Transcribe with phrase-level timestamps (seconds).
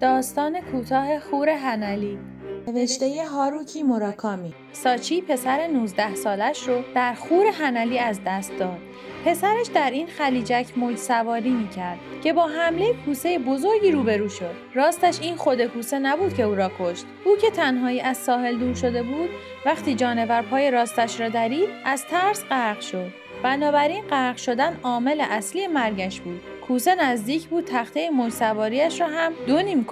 [0.00, 2.18] داستان کوتاه خور هنلی
[2.66, 8.78] نوشته هاروکی موراکامی ساچی پسر 19 سالش رو در خور هنلی از دست داد.
[9.26, 14.54] پسرش در این خلیجک موج سواری می کرد که با حمله کوسه بزرگی روبرو شد.
[14.74, 17.04] راستش این خود کوسه نبود که او را کشت.
[17.24, 19.30] او که تنهایی از ساحل دور شده بود
[19.66, 23.10] وقتی جانور پای راستش را درید از ترس غرق شد.
[23.42, 26.40] بنابراین غرق شدن عامل اصلی مرگش بود.
[26.70, 28.32] کوسه نزدیک بود تخته موج
[29.00, 29.86] را هم دو نیم.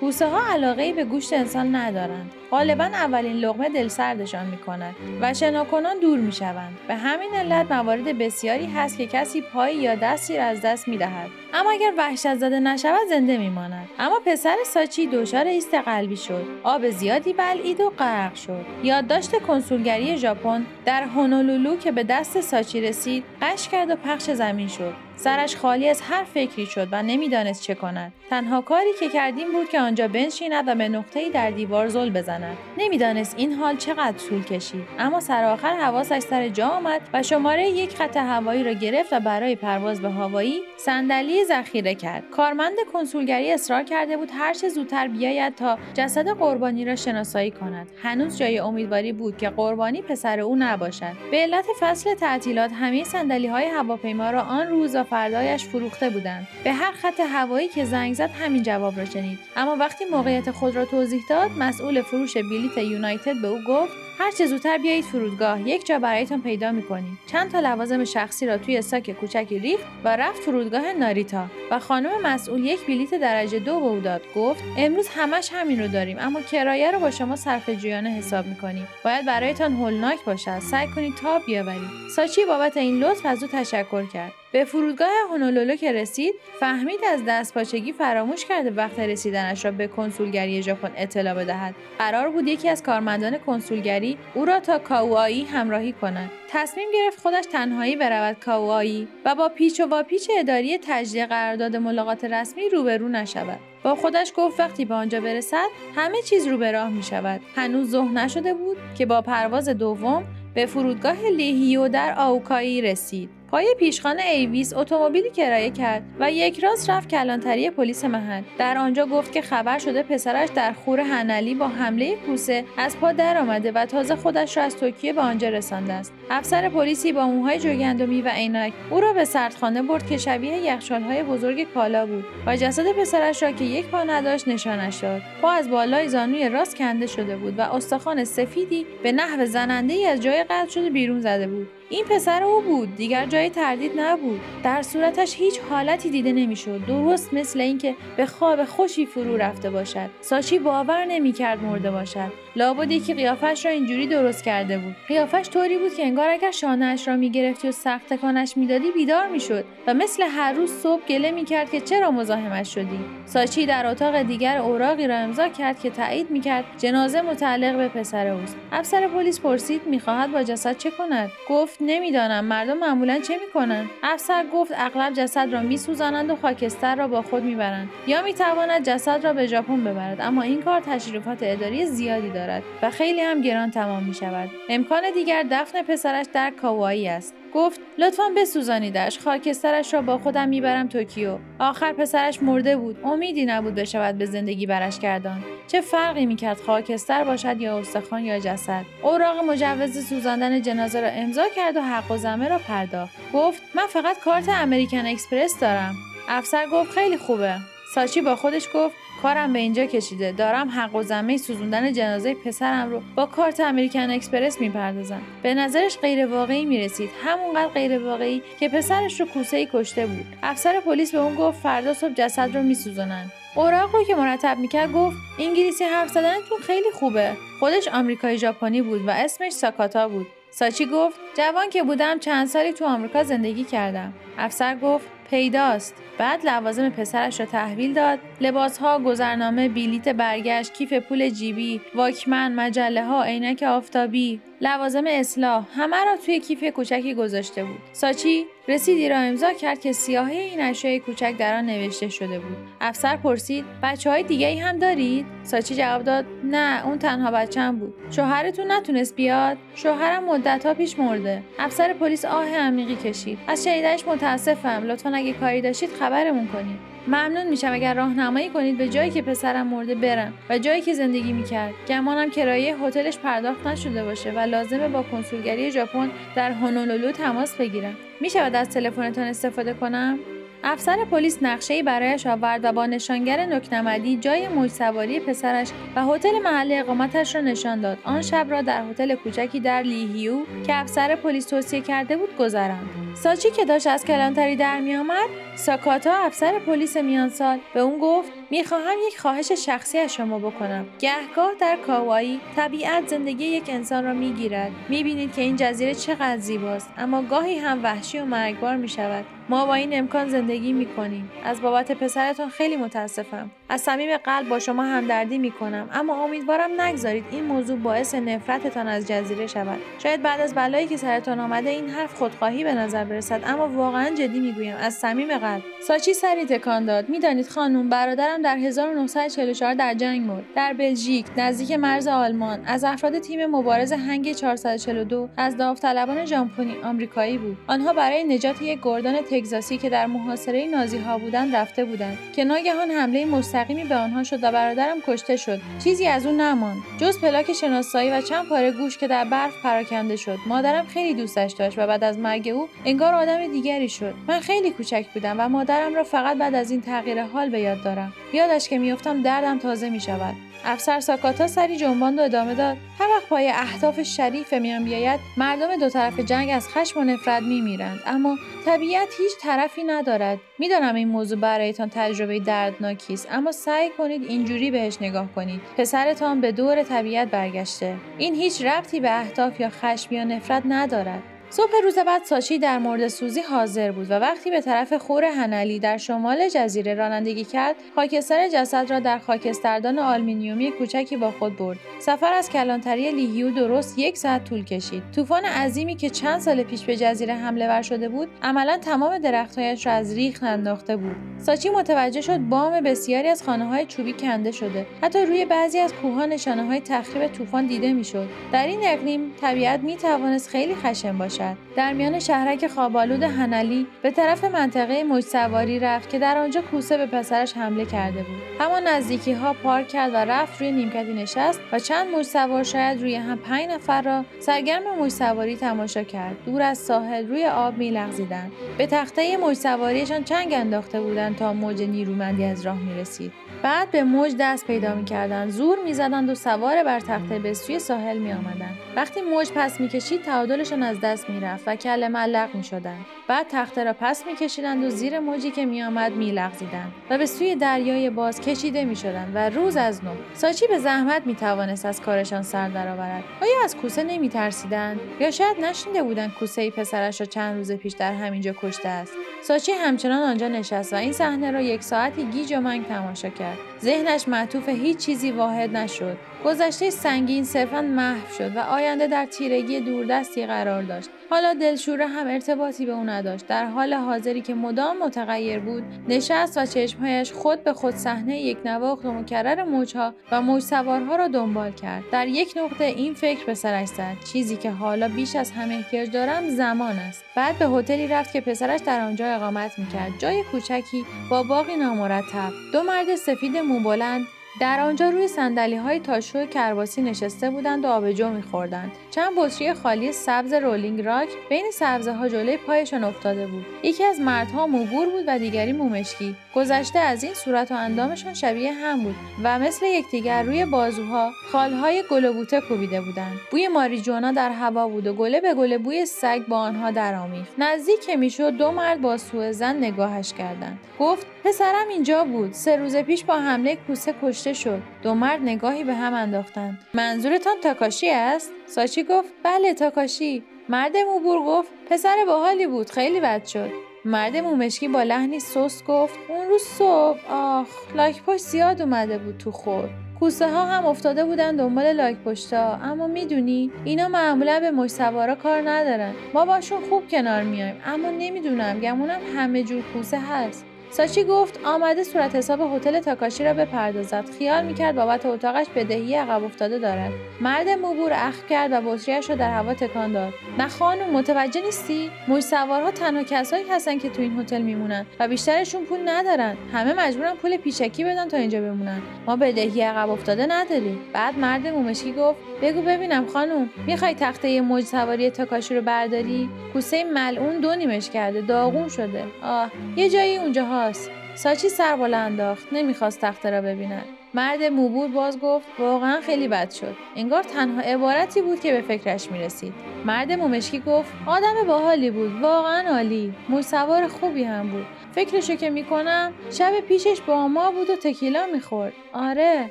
[0.00, 2.30] کوسه ها علاقه به گوشت انسان ندارند.
[2.50, 6.78] غالبا اولین لغمه دل سردشان می کند و شناکنان دور می شوند.
[6.88, 10.96] به همین علت موارد بسیاری هست که کسی پایی یا دستی را از دست می
[10.96, 11.30] دهد.
[11.54, 13.88] اما اگر وحشت زده نشود زنده می ماند.
[13.98, 16.44] اما پسر ساچی دچار ایست قلبی شد.
[16.62, 18.64] آب زیادی بلعید و غرق شد.
[18.82, 24.68] یادداشت کنسولگری ژاپن در هونولولو که به دست ساچی رسید قش کرد و پخش زمین
[24.68, 25.11] شد.
[25.24, 28.12] سرش خالی از هر فکری شد و نمی‌دانست چه کند.
[28.32, 32.56] تنها کاری که کردیم بود که آنجا بنشیند و به نقطه‌ای در دیوار زل بزند.
[32.78, 34.84] نمی‌دانست این حال چقدر طول کشید.
[34.98, 39.56] اما سرآخر حواسش سر جا آمد و شماره یک خط هوایی را گرفت و برای
[39.56, 42.30] پرواز به هوایی صندلی ذخیره کرد.
[42.30, 47.86] کارمند کنسولگری اصرار کرده بود هر چه زودتر بیاید تا جسد قربانی را شناسایی کند.
[48.02, 51.12] هنوز جای امیدواری بود که قربانی پسر او نباشد.
[51.30, 56.46] به علت فصل تعطیلات همه صندلی های هواپیما را آن روز و فردایش فروخته بودند.
[56.64, 59.38] به هر خط هوایی که زنگ زد همین جواب را شنید.
[59.56, 63.92] اما وقتی موقعیت خود را توضیح داد مسئول فروش بلیت یونایتد به او گفت
[64.22, 67.18] هر چه زودتر بیایید فرودگاه یک جا برایتان پیدا می‌کنیم.
[67.26, 72.22] چند تا لوازم شخصی را توی ساک کوچکی ریخت و رفت فرودگاه ناریتا و خانم
[72.22, 74.22] مسئول یک بلیت درجه دو به او داد.
[74.36, 78.88] گفت امروز همش همین رو داریم اما کرایه رو با شما صرف جویانه حساب می‌کنیم.
[79.04, 80.58] باید برایتان هولناک باشد.
[80.58, 81.90] سعی کنید تا بیاورید.
[82.16, 84.32] ساچی بابت این لطف از او تشکر کرد.
[84.52, 90.62] به فرودگاه هونولولو که رسید فهمید از دستپاچگی فراموش کرده وقت رسیدنش را به کنسولگری
[90.62, 91.74] ژاپن اطلاع بدهد.
[91.98, 96.30] قرار بود یکی از کارمندان کنسولگری او را تا کاوایی همراهی کند.
[96.48, 102.24] تصمیم گرفت خودش تنهایی برود کاوایی و با پیچ و واپیچ اداری تجدید قرارداد ملاقات
[102.24, 103.60] رسمی روبرو نشود.
[103.82, 105.66] با خودش گفت وقتی به آنجا برسد
[105.96, 110.24] همه چیز رو به راه می شود هنوز ظهر نشده بود که با پرواز دوم
[110.54, 113.41] به فرودگاه لیهوئه در کاوایی رسید.
[113.52, 118.42] پای پیشخان Avis اتومبیلی کرایه کرد و یک راست رفت کلانتری پلیس محل.
[118.58, 123.12] در آنجا گفت که خبر شده پسرش در خور هنلی با حمله کوسه از پا
[123.12, 126.12] درآمده و تازه خودش را از توکیو به آنجا رسانده است.
[126.30, 131.22] افسر پلیسی با موهای جوگندمی و عینک او را به سردخانه برد که شبیه یخچالهای
[131.22, 135.22] بزرگ کالا بود و جسد پسرش را که یک پا نداشت نشانش داد.
[135.42, 140.06] پا از بالای زانوی راست کنده شده بود و استخوان سفیدی به نحو زننده ای
[140.06, 141.68] از جای قطع شده بیرون زده بود.
[141.92, 142.96] این پسر او بود.
[142.96, 144.40] دیگر جای تردید نبود.
[144.64, 146.86] در صورتش هیچ حالتی دیده نمی‌شد.
[146.86, 150.10] درست مثل اینکه به خواب خوشی فرو رفته باشد.
[150.20, 152.32] ساچی باور نمی‌کرد مرده باشد.
[152.56, 154.96] لابد یکی قیافش را اینجوری درست کرده بود.
[155.08, 159.64] قیافش طوری بود که انگار اگر شانهاش را می‌گرفتی و سخت تکانش می‌دادی بیدار می‌شد
[159.86, 162.98] و مثل هر روز صبح گله می‌کرد که چرا مزاحمش شدی.
[163.26, 168.26] ساچی در اتاق دیگر اوراقی را امضا کرد که تایید می‌کرد جنازه متعلق به پسر
[168.26, 168.56] اوست.
[168.72, 172.44] افسر پلیس پرسید می‌خواهد با جسد چه کند؟ گفت نمی‌دانم.
[172.44, 177.44] مردم معمولا چه می‌کنند؟ افسر گفت اغلب جسد را میسوزانند و خاکستر را با خود
[177.44, 177.88] می‌برند.
[178.06, 180.20] یا می‌تواند جسد را به ژاپن ببرد.
[180.20, 182.41] اما این کار تشریفات اداری زیادی دارد.
[182.82, 187.34] و خیلی هم گران تمام می شود امکان دیگر دفن پسرش در کاوایی است.
[187.54, 191.38] گفت لطفا بسوزانیدش خاکسترش را با خودم می‌برم توکیو.
[191.58, 192.96] آخر پسرش مرده بود.
[193.04, 198.38] امیدی نبود بشود به زندگی برش گرداند چه فرقی می‌کرد خاکستر باشد یا استخوان یا
[198.38, 203.14] جسد؟ اوراق مجوز سوزاندن جنازه را امضا کرد و حق‌الزحمه را پرداخت.
[203.32, 205.94] گفت من فقط کارت American Express دارم.
[206.28, 207.54] افسر گفت خیلی خوبه.
[207.94, 210.32] ساچی با خودش گفت کارم به اینجا کشیده.
[210.32, 215.22] دارم حق و زمه سوزوندن جنازه پسرم رو با کارت امریکن اکسپرس می‌پردازم.
[215.42, 217.10] به نظرش غیر واقعی می‌رسید.
[217.24, 220.26] همونقدر غیر واقعی که پسرش رو کوسه ای کشته بود.
[220.42, 223.32] افسر پلیس به اون گفت فردا صبح جسد رو میسوزونن.
[223.54, 227.32] اوراق رو که مرتب می‌کرد گفت انگلیسی حرف زدنتون خیلی خوبه.
[227.60, 230.26] خودش آمریکایی ژاپنی بود و اسمش ساکاتا بود.
[230.50, 234.12] ساچی گفت جوان که بودم چند سالی تو آمریکا زندگی کردم.
[234.38, 235.94] افسر گفت پیداست.
[236.18, 238.18] بعد لوازم پسرش را تحویل داد.
[238.40, 244.40] لباسها گذرنامه بلیت برگشت کیف پول جیبی واکمن مجله ها عینک آفتابی.
[244.64, 245.66] لوازم اصلاح.
[245.76, 247.78] همه را توی کیف کوچکی گذاشته بود.
[247.92, 252.56] ساچی رسیدی را امضا کرد که سیاهی این اشیای کوچک در آن نوشته شده بود.
[252.80, 257.78] افسر پرسید بچه های دیگه ای هم دارید؟ ساچی جواب داد نه اون تنها بچم
[257.78, 257.94] بود.
[258.10, 261.42] شوهرتون نتونست بیاد؟ شوهرم مدت پیش مرده.
[261.58, 263.38] افسر پلیس آه عمیقی کشید.
[263.46, 264.82] از شنیدنش متاسفم.
[264.84, 266.91] لطفا اگه کاری داشتید خبرمون کنید.
[267.06, 271.32] ممنون میشم اگر راهنمایی کنید به جایی که پسرم مرده برم و جایی که زندگی
[271.32, 271.74] می‌کرد.
[271.88, 277.96] گمانم کرایه هتلش پرداخت نشده باشه و لازمه با کنسولگری ژاپن در هونولولو تماس بگیرم.
[278.20, 280.18] می‌شود از تلفنتان استفاده کنم؟
[280.64, 286.38] افسر پلیس نقشه‌ای برایش آورد و با نشانگر نکنمدی جای موج سواری پسرش و هتل
[286.44, 287.98] محل اقامتش را نشان داد.
[288.04, 290.36] آن شب را در هتل کوچکی در لیهیو
[290.66, 292.88] که افسر پلیس توصیه کرده بود گذراند.
[293.14, 298.98] ساچی که داشت از کلانتری در میآمد ساکاتا افسر پلیس میانسال به اون گفت می‌خواهم
[299.06, 300.86] یک خواهش شخصی از شما بکنم.
[300.98, 304.70] گهگاه در کاوایی طبیعت زندگی یک انسان را می‌گیرد.
[304.88, 309.24] می‌بینید که این جزیره چقدر زیباست اما گاهی هم وحشی و مرگبار می‌شود.
[309.48, 311.30] ما با این امکان زندگی می‌کنیم.
[311.44, 313.50] از بابت پسرتان خیلی متاسفم.
[313.68, 319.08] از صمیم قلب با شما همدردی می‌کنم اما امیدوارم نگذارید این موضوع باعث نفرتتان از
[319.08, 319.78] جزیره شود.
[320.02, 324.10] شاید بعد از بلایی که سرتان آمده این حرف خودخواهی به نظر برسد اما واقعا
[324.10, 324.76] جدی می‌گویم.
[324.76, 325.62] از صمیم قلب.
[325.86, 327.08] ساچی سری تکان داد.
[327.08, 330.44] می‌دانید خانم برادرم در 1944 در جنگ مرد.
[330.56, 337.38] در بلژیک نزدیک مرز آلمان از افراد تیم مبارز هنگ 442 از داوطلبان ژامپونی آمریکایی
[337.38, 337.56] بود.
[337.66, 342.18] آنها برای نجات یک گردان تگزاسی که در محاصره نازی ها بودند رفته بودند.
[342.36, 345.60] که ناگهان حمله مستقیمی به آنها شد و برادرم کشته شد.
[345.84, 346.78] چیزی از او نماند.
[346.98, 350.38] جز پلاک شناسایی و چند پاره گوش که در برف پراکنده شد.
[350.46, 354.14] مادرم خیلی دوستش داشت و بعد از مرگ او انگار آدم دیگری شد.
[354.28, 357.82] من خیلی کوچک بودم و مادرم را فقط بعد از این تغییر حال به یاد
[357.84, 358.12] دارم.
[358.32, 360.34] یادش که میافتم دردم تازه می شود
[360.64, 362.76] افسر ساکاتا سری جنباند و ادامه داد.
[362.98, 367.42] هر وقت پای اهداف شریف میان بیاید مردم دو طرف جنگ از خشم و نفرت
[367.42, 368.00] میمیرند.
[368.06, 368.36] اما
[368.66, 370.38] طبیعت هیچ طرفی ندارد.
[370.58, 375.60] می‌دانم این موضوع برایتان تجربه دردناکی است اما سعی کنید اینجوری بهش نگاه کنید.
[375.78, 377.94] پسرتان به دور طبیعت برگشته.
[378.18, 381.22] این هیچ ربطی به اهداف یا خشم یا نفرت ندارد.
[381.52, 385.78] صبح روز بعد ساچی در مورد سوزی حاضر بود و وقتی به طرف خور هنلی
[385.78, 391.78] در شمال جزیره رانندگی کرد خاکستر جسد را در خاکستردان آلمینیومی کوچکی با خود برد.
[392.00, 395.02] سفر از کلانتری لیهیو درست یک ساعت طول کشید.
[395.14, 399.86] طوفان عظیمی که چند سال پیش به جزیره حمله ور شده بود عملا تمام درختهایش
[399.86, 401.16] را از ریخ انداخته بود.
[401.38, 404.86] ساچی متوجه شد بام بسیاری از خانه های چوبی کنده شده.
[405.02, 408.28] حتی روی بعضی از کوهها نشانه های تخریب طوفان دیده می‌شد.
[408.52, 411.41] در این اقلیم طبیعت می توانست خیلی خشن باشد.
[411.76, 416.96] در میان شهرک خوابالود هنلی به طرف منطقه موج سواری رفت که در آنجا کوسه
[416.96, 418.42] به پسرش حمله کرده بود.
[418.60, 423.00] همان نزدیکی ها پارک کرد و رفت روی نیمکتی نشست و چند موج سوار شاید
[423.02, 426.36] روی هم پنج نفر را سرگرم موج سواری تماشا کرد.
[426.44, 428.52] دور از ساحل روی آب میلغزیدند.
[428.78, 433.32] به تخته موج سواریشان چنگ انداخته بودند تا موج نیرومندی از راه می‌رسید.
[433.62, 438.18] بعد به موج دست پیدا می‌کردند زور می‌زدند و سوار بر تخته به سوی ساحل
[438.18, 438.78] میآمدند.
[438.96, 443.06] وقتی موج پس می‌کشید تعادلشان از دست می‌رفت و کل ملق می‌شدند.
[443.28, 448.10] بعد تخته را پس میکشیدند و زیر موجی که میآمد میلغزیدند و به سوی دریای
[448.10, 450.10] باز کشیده می‌شدند و روز از نو.
[450.34, 453.24] ساچی به زحمت می‌توانست از کارشان سر درآورد.
[453.42, 457.92] آیا از کوسه نمیترسیدند؟ یا شاید نشنیده بودند کوسه ای پسرش را چند روز پیش
[457.92, 459.12] در همینجا کشته است.
[459.42, 463.51] ساچی همچنان آنجا نشست و این صحنه را یک ساعتی گیج و منگ تماشا کرد.
[463.82, 466.16] ذهنش معطوف هیچ چیزی واحد نشد.
[466.44, 471.10] گذشته سنگین صرفا محو شد و آینده در تیرگی دوردستی قرار داشت.
[471.30, 473.46] حالا دلشوره هم ارتباطی به او نداشت.
[473.46, 478.58] در حال حاضری که مدام متغیر بود نشست و چشمهایش خود به خود صحنه یک
[478.64, 482.02] نواخت و مکرر موجها و موج سوارها را دنبال کرد.
[482.12, 484.16] در یک نقطه این فکر به سرش زد.
[484.32, 487.24] چیزی که حالا بیش از همه احتیاج دارم زمان است.
[487.36, 490.12] بعد به هتلی رفت که پسرش در آنجا اقامت می‌کرد.
[490.18, 492.52] جای کوچکی با باقی نامرتب.
[492.72, 494.26] دو مرد سفید موبلند
[494.60, 498.92] در آنجا روی سندلی های تاشو کرباسی نشسته بودند و آبجو میخوردند.
[499.10, 503.66] چند بطری خالی سبز رولینگ راک بین سبزه ها جلوی پایشان افتاده بود.
[503.82, 506.36] یکی از مردها موبور بود و دیگری مومشکی.
[506.54, 512.04] گذشته از این صورت و اندامشان شبیه هم بود و مثل یکدیگر روی بازوها خالهای
[512.10, 513.36] گل بوته کوبیده بودند.
[513.50, 517.52] بوی ماریجوانا در هوا بود و گله به گله بوی سگ با آنها درآمیخت.
[517.58, 520.78] نزدیک که می‌شد دو مرد با سوء زن نگاهش کردند.
[520.98, 522.52] گفت پسرم اینجا بود.
[522.52, 524.82] سه روز پیش با حمله کوسه کشته شد.
[525.02, 526.78] دو مرد نگاهی به هم انداختند.
[526.94, 530.44] منظورتان تاکاشی است؟ ساچی گفت بله تاکاشی.
[530.68, 533.70] مرد موبور گفت پسر باحالی بود خیلی بد شد.
[534.04, 537.18] مرد مومشکی با لحنی سست گفت اون روز صبح.
[537.30, 539.88] آخ لاک پشت زیاد اومده بود تو خور.
[540.20, 545.34] کوسه ها هم افتاده بودن دنبال لاک پشتا اما می‌دونی اینا معمولا به مش سوارا
[545.34, 546.12] کار ندارن.
[546.34, 550.66] ما باشون خوب کنار میایم اما نمی‌دونم گمونم همه جور کوسه هست.
[550.92, 554.24] ساچی گفت آمده صورت حساب هتل تاکاشی را بپردازد.
[554.38, 557.12] خیال می‌کرد بابت اتاقش بدهی عقب افتاده دارد.
[557.40, 560.32] مرد موبور اخ کرد و بطریاش را در هوا تکان داد.
[560.58, 565.28] نه خانم متوجه نیستی؟ موج سوارها تنها کسایی هستن که تو این هتل میمونن و
[565.28, 566.56] بیشترشون پول ندارن.
[566.72, 569.02] همه مجبورن پول پیشکی بدن تا اینجا بمونن.
[569.26, 570.98] ما بدهی عقب افتاده نداریم.
[571.12, 577.04] بعد مرد مومشکی گفت بگو ببینم خانم می‌خوای تخته موج سواری تاکاشی رو برداری؟ کوسه
[577.04, 579.24] ملعون دو نیمش کرده داغون شده.
[579.42, 584.04] آه یه جایی اونجا هاست ساچی سر بالا انداخت نمی‌خواست تخته را ببیند.
[584.34, 586.96] مرد موبور باز گفت واقعا خیلی بد شد.
[587.16, 589.74] انگار تنها عبارتی بود که به فکرش می‌رسید.
[590.04, 593.34] مرد مومشکی گفت آدم باحالی بود واقعا عالی.
[593.48, 594.86] موج سوار خوبی هم بود.
[595.14, 598.92] فکرشو که می‌کنم شب پیشش با ما بود و تکیلا می‌خورد.
[599.12, 599.70] آره.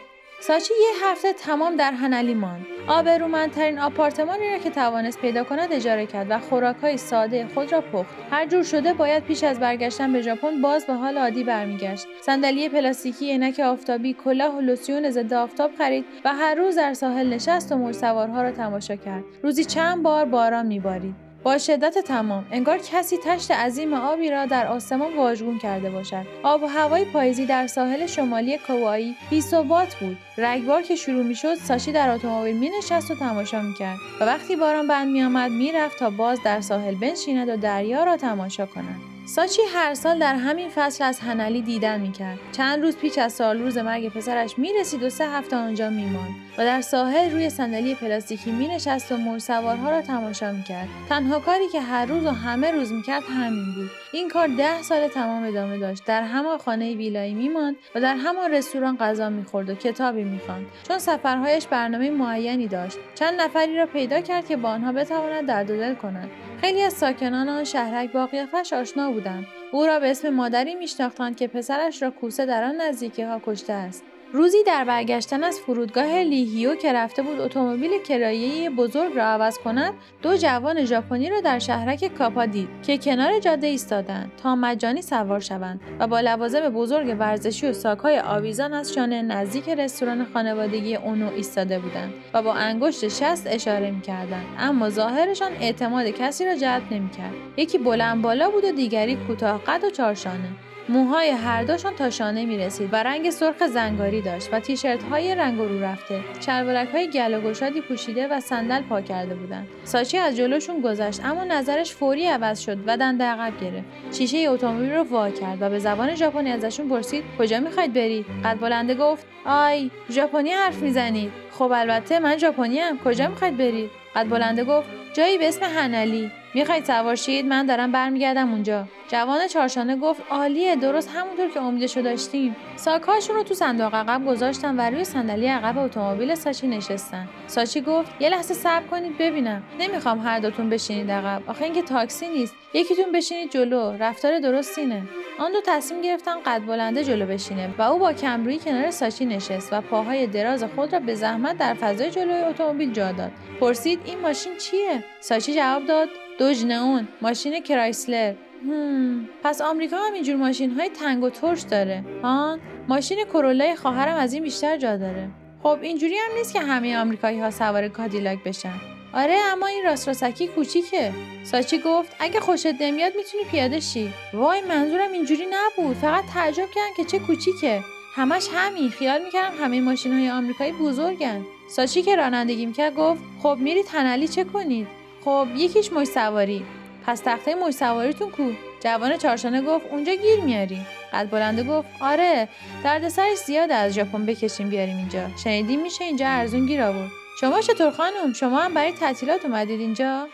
[0.42, 2.66] ساچی یه هفته تمام در هنلی ماند.
[2.88, 8.10] آبرومندترین آپارتمانی را که توانست پیدا کند اجاره کرد و خوراکهای ساده خود را پخت.
[8.32, 12.08] هر جور شده باید پیش از برگشتن به ژاپن باز به حال عادی برمیگشت.
[12.22, 17.34] صندلی پلاستیکی عینک آفتابی کلاه و لوسیون ضد آفتاب خرید و هر روز در ساحل
[17.34, 19.24] نشست و موج سوارها را تماشا کرد.
[19.44, 21.31] روزی چند بار باران میبارید.
[21.44, 22.46] با شدت تمام.
[22.52, 26.26] انگار کسی تشت عظیم آبی را در آسمان واژگون کرده باشد.
[26.44, 30.18] آب و هوای پاییزی در ساحل شمالی کوایی بیثبات بود.
[30.38, 35.08] رگبار که شروع می‌شد ساشی در اتومبیل مینشست و تماشا می‌کرد و وقتی باران بند
[35.08, 39.02] میآمد می‌رفت تا باز در ساحل بنشیند و دریا را تماشا کند.
[39.28, 42.40] ساچی هر سال در همین فصل از هنلی دیدن می‌کرد.
[42.52, 46.36] چند روز پیش از سال روز مرگ پسرش می‌رسید و سه هفته آنجا میماند.
[46.58, 50.88] و در ساحل روی صندلی پلاستیکی مینشست و موج سوارها را تماشا می‌کرد.
[51.10, 53.90] تنها کاری که هر روز و همه روز می‌کرد همین بود.
[54.14, 56.06] این کار ده سال تمام ادامه داشت.
[56.06, 60.66] در همان خانه ویلایی میماند و در همان رستوران غذا می‌خورد و کتابی می‌خواند.
[60.88, 65.68] چون سفرهایش برنامه معینی داشت چند نفری را پیدا کرد که با آنها بتواند درد
[65.68, 66.30] دل کند.
[66.62, 69.46] خیلی از ساکنان آن شهرک با قیافش آشنا بودند.
[69.72, 73.74] او را به اسم مادری میشناختند که پسرش را کوسه در آن نزدیکی ها کشته
[73.74, 74.04] است.
[74.34, 79.94] روزی در برگشتن از فرودگاه لیهیو که رفته بود اتومبیل کرایه‌ای بزرگ را عوض کند
[80.22, 85.40] دو جوان ژاپنی را در شهرک کاپا دید که کنار جاده ایستادند تا مجانی سوار
[85.40, 91.30] شوند و با لوازم بزرگ ورزشی و ساکهای آویزان از شانه نزدیک رستوران خانوادگی اونو
[91.36, 94.46] ایستاده بودند و با انگشت شست اشاره می‌کردند.
[94.60, 97.34] اما ظاهرشان اعتماد کسی را جلب نمی‌کرد.
[97.58, 100.50] یکی بلند بالا بود و دیگری کوتاه قد و چارشانه
[100.90, 105.36] موهای هر دوشان تا شانه می رسید و رنگ سرخ زنگاری داشت و تیشرت های
[105.36, 106.20] رنگ رو رفته.
[106.40, 109.68] شلوارک های گل و گشادی پوشیده و صندل پا کرده بودند.
[109.84, 114.18] ساچی از جلوشون گذشت اما نظرش فوری عوض شد و دنده عقب گرفت.
[114.18, 118.60] شیشه اتومبیل رو وا کرد و به زبان ژاپنی ازشون پرسید کجا می‌خواید برید قد
[118.60, 124.30] بلنده گفت آی ژاپنی حرف می‌زنید خب البته من ژاپنی ام کجا می‌خواید برید قد
[124.30, 128.88] بلنده گفت جایی به اسم هنلی می‌خواید سوار شید من دارم برمیگردم اونجا.
[129.08, 132.56] جوان چارشانه گفت عالیه درست همونطور که امیدشو داشتیم.
[132.76, 137.28] ساکهاشون رو تو صندوق عقب گذاشتن و روی صندلی عقب اتومبیل ساچی نشستن.
[137.48, 139.64] ساچی گفت یه لحظه صبر کنید ببینم.
[139.80, 141.44] نمی‌خوام هر دوتون بشینید عقب.
[141.48, 142.56] آخه اینکه تاکسی نیست.
[142.74, 143.92] یکیتون بشینید جلو.
[144.00, 145.02] رفتار درست اینه
[145.40, 149.74] آن دو تصمیم گرفتن قد بلنده جلو بشینه و او با کمرویی کنار ساچی نشست
[149.74, 153.32] و پاهای دراز خود را به زحمت در فضای جلوی اتومبیل جا داد.
[153.60, 156.10] پرسید این ماشین چیه؟ ساچی جواب داد
[156.42, 158.34] Dodge Neon ماشین Chrysler.
[158.68, 159.30] هم.
[159.44, 162.04] پس آمریکا هم اینجور ماشین های تنگ و ترش داره.
[162.24, 162.58] ها
[162.88, 165.30] ماشین Corolla ی خواهرم از این بیشتر جا داره.
[165.64, 168.74] خب اینجوری هم نیست که همه آمریکایی ها سوار Cadillac بشن.
[169.14, 171.12] آره اما این راست راستکی کوچیکه.
[171.44, 174.14] ساچی گفت اگه خوشت نمیاد می‌تونی پیاده شی.
[174.34, 175.96] وای منظورم اینجوری نبود.
[175.96, 177.82] فقط تعجب کردم که چه کوچیکه.
[178.16, 178.90] همش همین.
[178.90, 181.46] خیال می‌کردم همه ماشین های آمریکایی بزرگن.
[181.70, 186.66] ساچی که رانندگی می‌کرد گفت خب میری تنلی چه کنید خب یکیش مش سواری
[187.06, 188.52] پس تخته مش سواریتون کو.
[188.84, 190.82] جوان چارشانه گفت اونجا گیر میاری.
[191.14, 192.48] قد بلنده گفت آره
[192.84, 195.28] دردسرش زیاد از ژاپن بکشیم بیاریم اینجا.
[195.44, 197.12] شنیدیم میشه اینجا ارزون گیر آورد.
[197.40, 200.28] شما چطور خانم؟ شما هم برای تعطیلات اومدید اینجا؟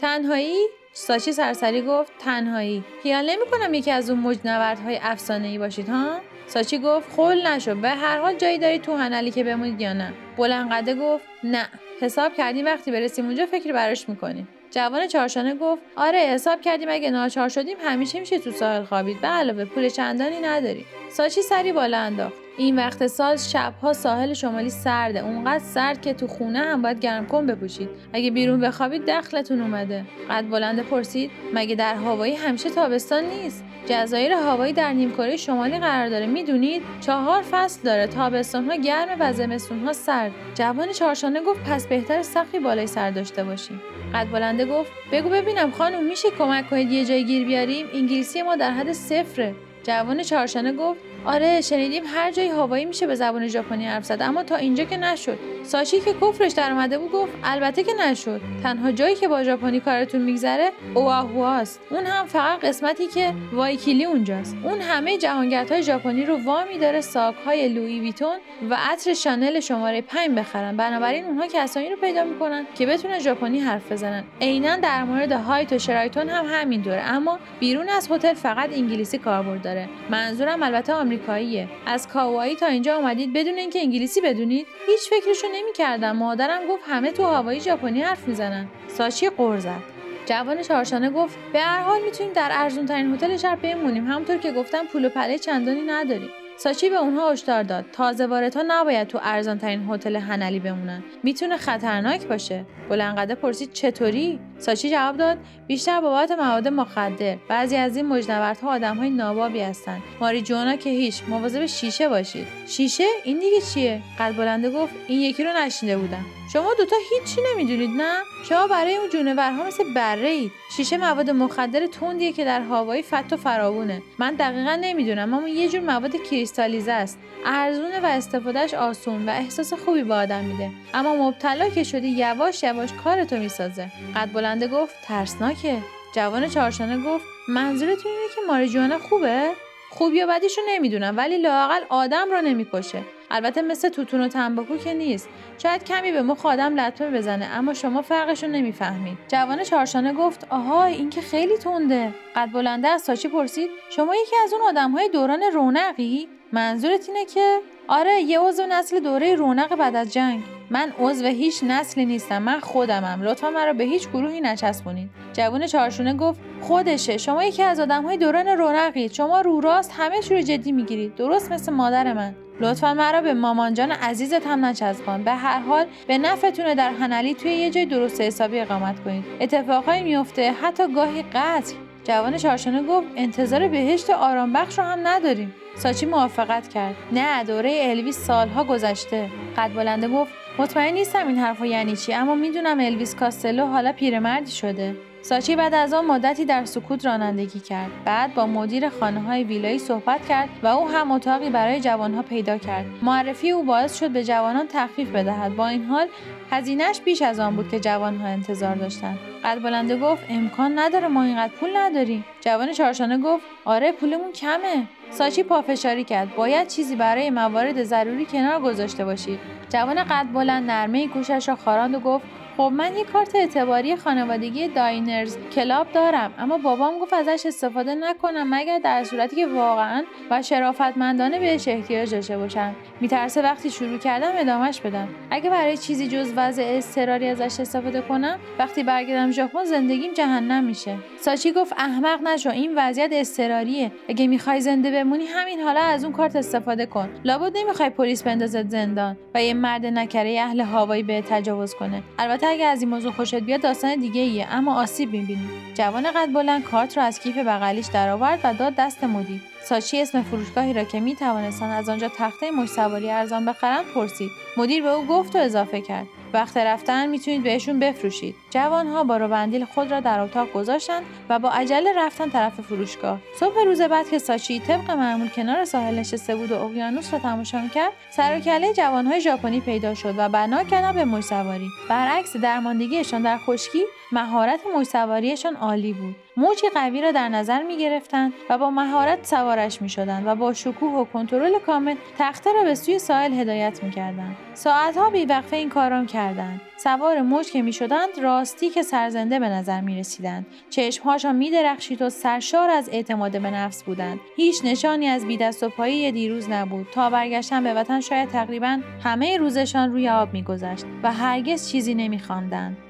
[0.00, 2.84] تنهایی؟ ساچی سرسری گفت تنهایی.
[3.02, 7.88] خیال نمی‌کنم یکی از اون مجنوردهای افسانه ای باشید ها؟ ساچی گفت خول نشو به
[7.88, 11.68] هر حال جایی داری تو هنلی که بمونید یا نه؟ بلندقده گفت نه.
[12.00, 14.48] حساب کردیم وقتی برسیم اونجا فکر براش می‌کنیم.
[14.70, 19.20] جوان چارشانه گفت آره حساب کردیم اگه ناچار شدیم همیشه میشه تو ساحل خوابید.
[19.20, 20.84] به علاوه پول چندانی نداریم.
[21.10, 22.47] ساچی سری بالا انداخت.
[22.58, 25.24] این وقت سال شبها ساحل شمالی سرده.
[25.24, 27.88] اونقدر سرد که تو خونه هم باید گرم کن بپوشید.
[28.12, 30.04] اگه بیرون بخوابید دخلتون اومده.
[30.30, 36.08] قد بلنده پرسید مگه در هوایی همیشه تابستان نیست؟ جزایر هوایی در نیمکره شمالی قرار
[36.08, 36.26] داره.
[36.26, 38.06] می‌دونید؟ چهار فصل داره.
[38.06, 40.32] تابستان ها گرمه و زمستون ها سرد.
[40.54, 43.80] جوان چارشانه گفت پس بهتر سقفی بالای سر داشته باشیم.
[44.14, 48.56] قد بلنده گفت بگو ببینم خانم میشه کمک کنید یه جای گیر بیاریم؟ انگلیسی ما
[48.56, 49.54] در حد صفره.
[49.82, 54.42] جوان چهارشانه گفت آره شنیدیم هر جای هوایی میشه به زبان ژاپنی حرف زد اما
[54.42, 55.38] تا اینجا که نشد.
[55.62, 58.40] ساشی که کفرش در اومده بود گفت البته که نشد.
[58.62, 64.56] تنها جایی که با ژاپنی کارتون میگذره اوآهواست اون هم فقط قسمتی که وایکیلی اونجاست.
[64.64, 68.36] اون همه جهانگردهای ژاپنی رو وامی داره ساکهای لویی ویتون
[68.70, 70.76] و عطر شانل شماره 5 بخرن.
[70.76, 74.24] بنابراین اونها کسانی رو پیدا می‌کنن که بتونن ژاپنی حرف بزنن.
[74.40, 79.62] عینا در مورد هایت و شرایتون هم همینطوره اما بیرون از هتل فقط انگلیسی کاربرد
[79.62, 79.88] داره.
[80.10, 81.68] منظورم البته آمریکاییه.
[81.86, 84.66] از کاوایی تا اینجا اومدید بدون اینکه انگلیسی بدونید.
[84.86, 86.16] هیچ فکرشو نمی‌کردم.
[86.16, 88.68] مادرم گفت همه تو هوایی ژاپنی حرف می‌زنن.
[88.88, 89.82] ساشی قر زد.
[90.26, 94.06] جوان چهارشانه گفت به هر حال می‌تونیم در ارزون ترین هتل شهر بمونیم.
[94.06, 96.30] همونطور که گفتم پول و پله چندانی نداریم.
[96.60, 97.84] ساچی به اونها هشدار داد.
[97.92, 101.04] تازه واردها نباید تو ارزان ترین هتل هنلی بمونن.
[101.22, 102.64] می‌تونه خطرناک باشه.
[102.88, 107.36] بلندقده پرسید چطوری؟ ساچی جواب داد بیشتر بابت مواد مخدر.
[107.48, 111.22] بعضی از این مجنوردها آدمهای نابابی هستند ماری جونا که هیچ.
[111.28, 112.46] مواظب شیشه باشید.
[112.66, 116.24] شیشه؟ این دیگه چیه؟ قد بلنده گفت این یکی رو نشینده بودم.
[116.52, 121.86] شما دوتا هیچی نمی‌دونید نه؟ شما برای اون جونورها مثل بره اید شیشه مواد مخدر
[121.86, 124.02] تندیه که در هوایی فت و فراوونه.
[124.18, 127.18] من دقیقا نمی‌دونم اما یه جور مواد کریستالیزه است.
[127.44, 130.70] ارزونه و استفادهش آسون و احساس خوبی به آدم میده.
[130.94, 133.92] اما مبتلا که شدی یواش یواش کارتو می‌سازه.
[134.16, 135.78] قد بلنده گفت ترسناکه.
[136.14, 139.50] جوان چهارشانه گفت منظورتون اینه که ماریجوانا خوبه؟
[139.90, 143.02] خوب یا بدیشو نمی‌دونم ولی لاقل آدم رو نمی‌کشه.
[143.30, 145.28] البته مثل توتون و تنباکو که نیست.
[145.58, 149.18] شاید کمی به مخ آدم لطمه بزنه اما شما فرقش رو نمی‌فهمید.
[149.28, 152.14] جوان چهارشانه گفت آها این که خیلی تنده.
[152.36, 157.58] قد بلنده از ساچی پرسید شما یکی از اون آدمهای دوران رونقی؟ منظورت اینه که
[157.88, 160.42] آره یه عضو نسل دوره رونق بعد از جنگ.
[160.70, 163.22] من عضو هیچ نسلی نیستم من خودمم.
[163.22, 167.16] لطفا مرا به هیچ گروهی نچسبونید جوون چهارشونه گفت خودشه.
[167.16, 169.12] شما یکی از آدمهای دوران رونقید.
[169.12, 171.14] شما رو راست همه رو جدی می‌گیرید.
[171.14, 172.34] درست مثل مادر من.
[172.60, 175.24] لطفا مرا به مامان جان عزیزت هم نچسبان.
[175.24, 180.02] به هر حال به نفعتونه در هنلی توی یه جای درست حسابی اقامت کنید اتفاقهایی
[180.02, 181.74] میفته حتی گاهی قتل.
[182.04, 185.54] جوان چهارشانه گفت انتظار بهشت آرام بخش رو هم نداریم.
[185.78, 186.94] ساچی موافقت کرد.
[187.12, 189.28] نه دوره الویس سالها گذشته.
[189.56, 194.50] قد بلنده گفت مطمئن نیستم این حرفا یعنی چی اما می‌دونم الویس کاستلو حالا پیرمردی
[194.50, 194.96] شده.
[195.22, 197.90] ساچی بعد از آن مدتی در سکوت رانندگی کرد.
[198.04, 202.58] بعد با مدیر خانه های ویلایی صحبت کرد و او هم اتاقی برای جوانها پیدا
[202.58, 202.86] کرد.
[203.02, 205.56] معرفی او باعث شد به جوانان تخفیف بدهد.
[205.56, 206.06] با این حال
[206.50, 209.18] هزینهش بیش از آن بود که جوانها انتظار داشتند.
[209.44, 212.24] قد بلنده گفت امکان نداره ما اینقدر پول نداریم.
[212.40, 214.86] جوان چهارشانه گفت آره پولمون کمه.
[215.10, 216.36] ساچی پافشاری کرد.
[216.36, 219.38] باید چیزی برای موارد ضروری کنار گذاشته باشید
[219.70, 222.24] جوان قد بلند نرمه گوشش را خاراند و گفت
[222.58, 228.46] خب من یه کارت اعتباری خانوادگی Diners Club دارم اما بابام گفت ازش استفاده نکنم
[228.54, 232.74] مگر در صورتی که واقعا و شرافتمندانه بهش احتیاج داشته باشم.
[233.00, 235.08] میترسه وقتی شروع کردم ادامش بدم.
[235.30, 240.96] اگه برای چیزی جز وضع اضطراری ازش استفاده کنم وقتی برگردم ژاپن زندگیم جهنم میشه.
[241.20, 243.92] ساچی گفت احمق نشو این وضعیت اضطراریه.
[244.08, 247.08] اگه می‌خوای زنده بمونی همین حالا از اون کارت استفاده کن.
[247.24, 252.02] لابد نمی‌خوای پلیس بندازت زندان و یه مرد نکره اهل هوایی بهت تجاوز کنه.
[252.18, 254.46] البته اگه از این موضوع خوشت بیاد داستان دیگه ایه.
[254.50, 255.48] اما آسیب می‌بینی.
[255.74, 259.40] جوان قد بلند کارت رو از کیف بغلیش درآورد و داد دست مدیر.
[259.68, 264.30] ساچی اسم فروشگاهی را که می توانستند از آنجا تخته مش سواری ارزان بخرند پرسید.
[264.56, 266.06] مدیر به او گفت و اضافه کرد.
[266.32, 268.34] وقت رفتن می‌تونید بهشون بفروشید.
[268.50, 273.18] جوانها با بندیل خود را در اتاق گذاشتند و با عجله رفتن طرف فروشگاه.
[273.40, 277.60] صبح روز بعد که ساچی طبق معمول کنار ساحل نشسته بود و اقیانوس را تماشا
[277.60, 281.68] می‌کرد سر و کله جوانهای ژاپنی پیدا شد و بنا کردن به موج سواری.
[281.88, 286.16] برعکس درماندگیشان در خشکی مهارت موج سواریشان عالی بود.
[286.38, 290.52] موجی قوی را در نظر می گرفتند و با مهارت سوارش می شدند و با
[290.52, 294.36] شکوه و کنترل کامل تخته را به سوی ساحل هدایت می کردند.
[294.54, 296.60] ساعتها بیوقفه این کار را کردند.
[296.76, 300.46] سوار موج که می شدند راستی که سرزنده به نظر می رسیدند.
[300.70, 304.20] چشمهاشان می درخشید و سرشار از اعتماد به نفس بودند.
[304.36, 306.86] هیچ نشانی از بی دست و پایی دیروز نبود.
[306.92, 311.94] تا برگشتن به وطن شاید تقریبا همه روزشان روی آب می گذشت و هرگز چیزی
[311.94, 312.22] نمی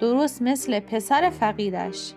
[0.00, 2.12] درست مثل پسر فقیدش.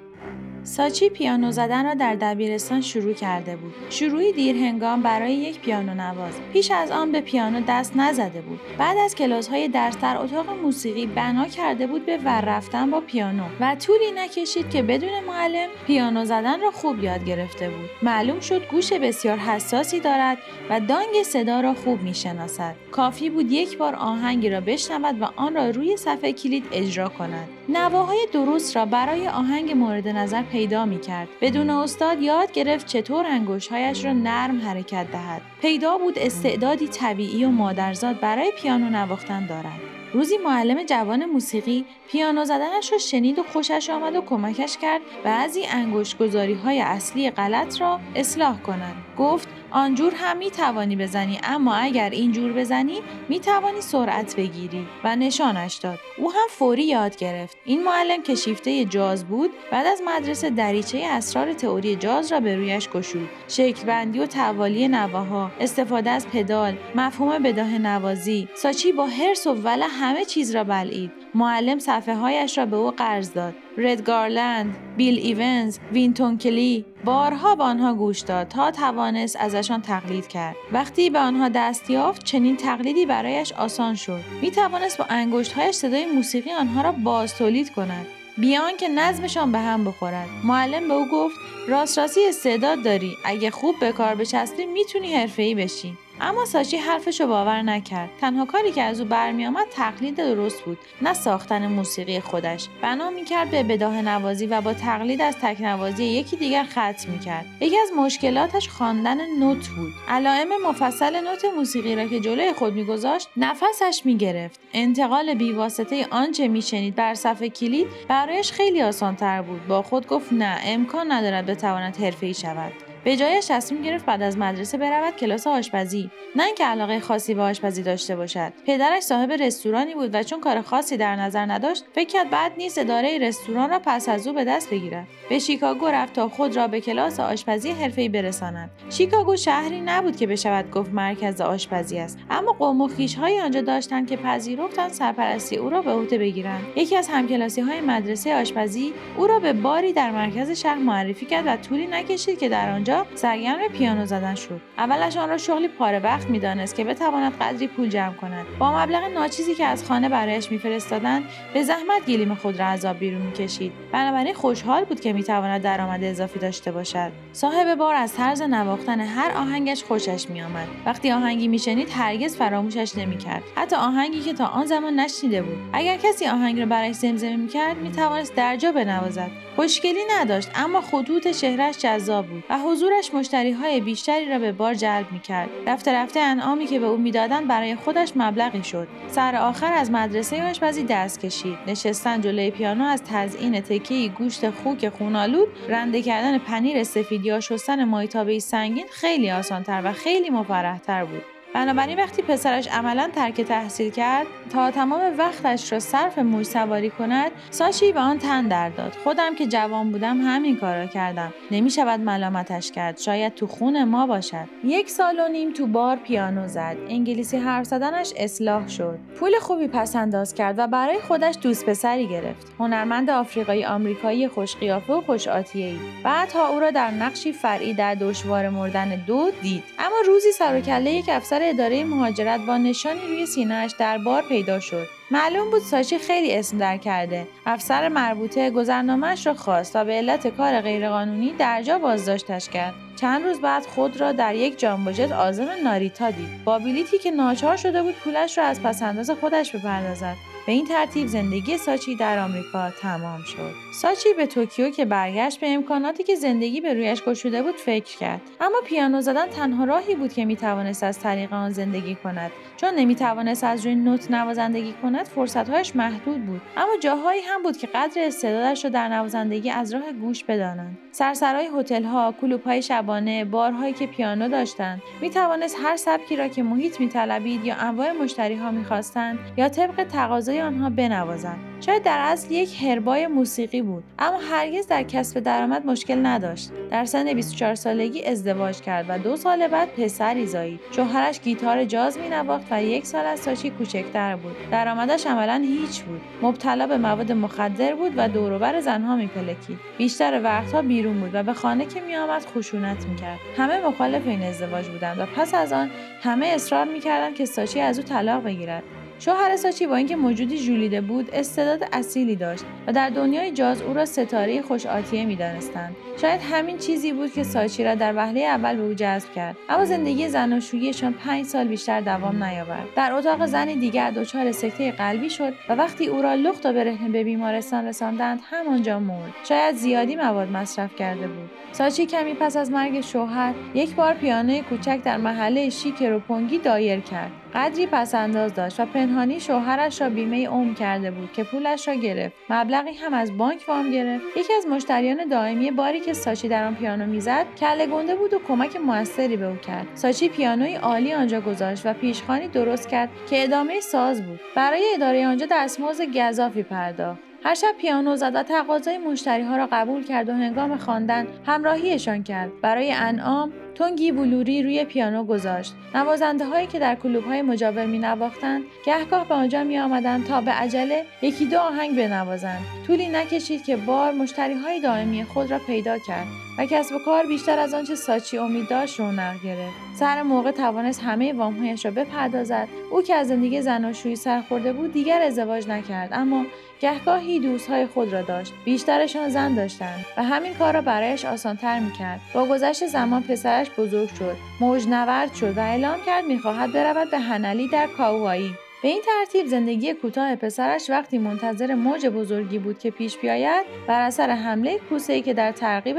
[0.63, 3.74] ساچی پیانو زدن را در دبیرستان شروع کرده بود.
[3.89, 6.34] شروعی دیر هنگام برای یک پیانو نواز.
[6.54, 8.60] پیش از آن به پیانو دست نزده بود.
[8.78, 13.02] بعد از کلاس های درس در اتاق موسیقی بنا کرده بود به ور رفتن با
[13.02, 17.89] پیانو و طولی نکشید که بدون معلم پیانو زدن را خوب یاد گرفته بود.
[18.02, 20.38] معلوم شد گوش بسیار حساسی دارد
[20.69, 22.76] و دانگ صدا را خوب می شناسد.
[22.91, 27.47] کافی بود یک بار آهنگی را بشنود و آن را روی صفحه کلید اجرا کند.
[27.69, 31.28] نواهای درست را برای آهنگ مورد نظر پیدا می کرد.
[31.42, 35.42] بدون استاد یاد گرفت چطور انگشتهایش را نرم حرکت دهد.
[35.62, 39.80] پیدا بود استعدادی طبیعی و مادرزاد برای پیانو نواختن دارد.
[40.14, 45.66] روزی معلم جوان موسیقی پیانو زدنش را شنید و خوشش آمد و کمکش کرد بعضی
[45.66, 48.96] انگشت گذاری های اصلی غلط را اصلاح کند.
[49.22, 55.16] گفت آنجور هم می توانی بزنی اما اگر اینجور بزنی می توانی سرعت بگیری و
[55.16, 56.00] نشانش داد.
[56.18, 57.58] او هم فوری یاد گرفت.
[57.66, 62.56] این معلم که شیفته جاز بود بعد از مدرسه دریچه اسرار تئوری جاز را به
[62.56, 63.30] رویش گشود.
[63.48, 69.54] شکل بندی و توالی نواها استفاده از پدال مفهوم بداه نوازی ساچی با هرس و
[69.54, 71.21] وله همه چیز را بلعید.
[71.36, 77.56] معلم صفحه هایش را به او قرض داد رد گارلند، بیل ایونز، وینتون کلی بارها
[77.56, 80.56] به آنها گوش داد تا توانست ازشان تقلید کرد.
[80.72, 84.22] وقتی به آنها دست یافت چنین تقلیدی برایش آسان شد.
[84.41, 88.06] می توانست با انگشتهایش صدای موسیقی آنها را باز تولید کند.
[88.38, 91.36] بیان که نظمشان به هم بخورد معلم به او گفت
[91.67, 97.22] راست راستی استعداد داری اگه خوب به کار بچسبی می‌تونی حرفه‌ای بشی اما ساچی حرفش
[97.22, 98.10] رو باور نکرد.
[98.22, 102.68] تنها کاری که از او برمیآمد تقلید درست بود نه ساختن موسیقی خودش.
[102.82, 107.46] بنا می‌کرد به بداه نوازی و با تقلید از تکنوازی یکی دیگر ختم می‌کرد.
[107.60, 109.94] یکی از مشکلاتش خواندن نوت بود.
[110.08, 114.60] علائم مفصل نوت موسیقی را که جلوی خود میگذاشت نفسش می‌گرفت.
[114.74, 119.68] انتقال بیواسطه آنچه میشنید بر صفحه کلید برایش خیلی آسانتر بود.
[119.68, 122.91] با خود گفت نه امکان ندارد بتواند حرفهای شود.
[123.04, 126.12] به جایش تصمیم گرفت بعد از مدرسه برود کلاس آشپزی.
[126.36, 128.54] نه اینکه علاقه خاصی به آشپزی داشته باشد.
[128.68, 132.78] پدرش صاحب رستورانی بود و چون کار خاصی در نظر نداشت فکر کرد بعد نیست
[132.78, 135.08] اداره رستوران را پس از او به دست بگیرد.
[135.30, 138.70] به شیکاگو رفت تا خود را به کلاس آشپزی حرفه‌ای برساند.
[138.90, 142.20] شیکاگو شهری نبود که بشود گفت مرکز آشپزی است.
[142.30, 146.64] اما قوم و خویش‌های آنجا داشتند که پذیرفتند سرپرستی او را به عهده بگیرند.
[146.76, 151.48] یکی از همکلاسی های مدرسه آشپزی او را به باری در مرکز شهر معرفی کرد
[151.48, 154.62] و طولی نکشید که در آنجا سرگرم پیانو زدن شد.
[154.78, 158.46] اولش آن را شغلی پاره وقت می‌دانست که بتواند قدری پول جمع کند.
[158.60, 161.24] با مبلغ ناچیزی که از خانه برایش میفرستادند
[161.54, 163.72] به زحمت گلیم خود را از آب بیرون می‌کشید.
[163.92, 167.12] بنابراین خوشحال بود که می‌تواند درآمد اضافی داشته باشد.
[167.34, 170.68] صاحب بار از طرز نواختن هر آهنگش خوشش میآمد.
[170.86, 173.44] وقتی آهنگی میشنید هرگز فراموشش نمی‌کرد.
[173.56, 175.58] حتی آهنگی که تا آن زمان نشنیده بود.
[175.74, 179.32] اگر کسی آهنگ را برایش زمزمه می‌کرد می‌توانست درجا بنوازد.
[179.56, 184.74] خوشگلی نداشت اما خطوط شهرش جذاب بود و حضورش مشتری های بیشتری را به بار
[184.74, 185.50] جلب می کرد.
[185.67, 188.88] رفته رفته انعامی که به او می‌دادند برای خودش مبلغی شد.
[189.08, 191.58] سر آخر از مدرسه آشپزی دست کشید.
[191.67, 197.84] نشستن جلوی پیانو از تزیین تکه گوشت خوک خونالود، رنده کردن پنیر سفید یا شستن
[197.84, 201.24] مایتابه سنگین خیلی آسانتر و خیلی مفرحتر بود.
[201.54, 207.32] بنابراین وقتی پسرش عملا ترک تحصیل کرد تا تمام وقتش را صرف موج سواری کند
[207.50, 208.98] ساشی به آن تن در داد.
[209.04, 211.34] خودم که جوان بودم همین کارا کردم.
[211.52, 212.98] نمی شود ملامتش کرد.
[212.98, 214.48] شاید تو خون ما باشد.
[214.64, 216.78] یک سال و نیم تو بار پیانو زد.
[216.90, 219.00] انگلیسی حرف زدنش اصلاح شد.
[219.20, 222.48] پول خوبی پس انداز کرد و برای خودش دوست پسری گرفت.
[222.60, 227.96] هنرمند آفریقایی آمریکایی خوش قیافه و خوش ای بعدها او را در نقشی فرعی در
[227.96, 229.64] دشوار مردن دو دید.
[229.80, 234.22] اما روزی سر و کله یک افسر اداره مهاجرت با نشانی روی سینهاش در بار
[234.22, 234.88] پیدا شد.
[235.12, 237.28] معلوم بود ساچی خیلی اسم در کرده.
[237.46, 242.74] افسر مربوطه گذرنامهاش را خواست و به علت کار غیرقانونی درجا بازداشتش کرد.
[242.96, 246.44] چند روز بعد خود را در یک جامبوجت آزم ناریتا دید.
[246.46, 250.31] با بلیتی که ناچار شده بود پولش را از پسنداز خودش بپردازد.
[250.46, 253.52] به این ترتیب زندگی ساچی در آمریکا تمام شد.
[253.74, 258.22] ساچی به توکیو که برگشت به امکاناتی که زندگی به رویش گشوده بود فکر کرد.
[258.42, 262.32] اما پیانو زدن تنها راهی بود که می‌توانست از طریق آن زندگی کند.
[262.58, 266.42] چون نمی‌توانست از روی نوت نوازندگی کند فرصتهایش محدود بود.
[266.58, 270.78] اما جاهایی هم بود که قدر استعدادش را در نوازندگی از راه گوش بدانند.
[270.92, 277.46] سرسرای هتل‌ها، کلوب‌های شبانه، بارهایی که پیانو داشتند، می‌توانست هر سبکی را که محیط میطلبید
[277.46, 281.39] یا انواع مشتریها می‌خواستند یا طبق تقاضا آنها بنوازند.
[281.65, 286.52] شاید در اصل یک هربای موسیقی بود اما هرگز در کسب درآمد مشکل نداشت.
[286.72, 291.98] در سن 24 سالگی ازدواج کرد و دو سال بعد پسری زایید شوهرش گیتار جاز
[291.98, 294.36] مینواخت و یک سال از ساچی کوچکتر بود.
[294.52, 296.02] درآمدش عملا هیچ بود.
[296.22, 299.58] مبتلا به مواد مخدر بود و دوروبر زنها میپلکید.
[299.78, 303.20] بیشتر وقتها بیرون بود و به خانه که میآمد خشونت می‌کرد.
[303.38, 305.70] همه مخالف این ازدواج بودند و پس از آن
[306.02, 308.63] همه اصرار می‌کردند که ساچی از او طلاق بگیرد.
[309.06, 313.74] شوهر ساچی با اینکه موجودی ژولیده بود استعداد اصیلی داشت و در دنیای جاز او
[313.74, 315.76] را ستاره خوش آتیه می‌دانستند.
[316.02, 319.38] شاید همین چیزی بود که ساچی را در وهله اول به او جذب کرد.
[319.50, 322.68] اما زندگی زناشوییشان پنج سال بیشتر دوام نیاورد.
[322.76, 326.90] در اتاق زنی دیگر دچار سکته قلبی شد و وقتی او را لخت و برهنه
[326.90, 329.14] به بیمارستان رساندند همانجا مرد.
[329.24, 331.30] شاید زیادی مواد مصرف کرده بود.
[331.52, 336.80] ساچی کمی پس از مرگ شوهر یک بار پیانوی کوچک در محله شیک روپونگی دایر
[336.80, 337.12] کرد.
[337.34, 342.16] قدری پسنداز داشت و پنهانی شوهرش را بیمه عمر کرده بود که پولش را گرفت.
[342.30, 344.06] مبلغی هم از بانک وام گرفت.
[344.18, 348.20] یکی از مشتریان دائمی باری که ساچی در آن پیانو می‌زد کله گنده بود و
[348.20, 349.68] کمک موثری به او کرد.
[349.74, 354.20] ساچی پیانوی عالی آنجا گذاشت و پیشخانی درست کرد که ادامه ساز بود.
[354.36, 357.00] برای اداره آنجا دستمزد گذافی پرداخت.
[357.24, 362.04] هر شب پیانو زد و تقاضای مشتری ها را قبول کرد و هنگام خواندن همراهیشان
[362.04, 362.32] کرد.
[362.42, 365.54] برای انعام تنگی بلوری روی پیانو گذاشت.
[365.76, 370.22] نوازنده هایی که در کلوب های مجاور می نواختند گهگاه به آنجا می آمدند تا
[370.22, 372.42] به عجله یکی دو آهنگ بنوازند.
[372.68, 377.06] طولی نکشید که بار مشتری های دائمی خود را پیدا کرد و کسب و کار
[377.06, 379.54] بیشتر از آنچه ساچی امید داشت رونق گرفت.
[379.76, 382.48] سر موقع توانست همه وامهایش را بپردازد.
[382.72, 386.26] او که از زندگی زناشویی سرخورده بود دیگر ازدواج نکرد اما
[386.62, 388.34] گهگاهی دوستهای خود را داشت.
[388.46, 392.00] بیشترشان زن داشتند و همین کار را برایش آسانتر می‌کرد.
[392.14, 394.18] با گذشت زمان پسرش بزرگ شد.
[394.40, 399.74] موجنورد شد و اعلام کرد می‌خواهد برود به هنلی در کاوایی به این ترتیب زندگی
[399.74, 405.14] کوتاه پسرش وقتی منتظر موج بزرگی بود که پیش بیاید بر اثر حمله کوسه‌ای که
[405.14, 405.78] در تعقیب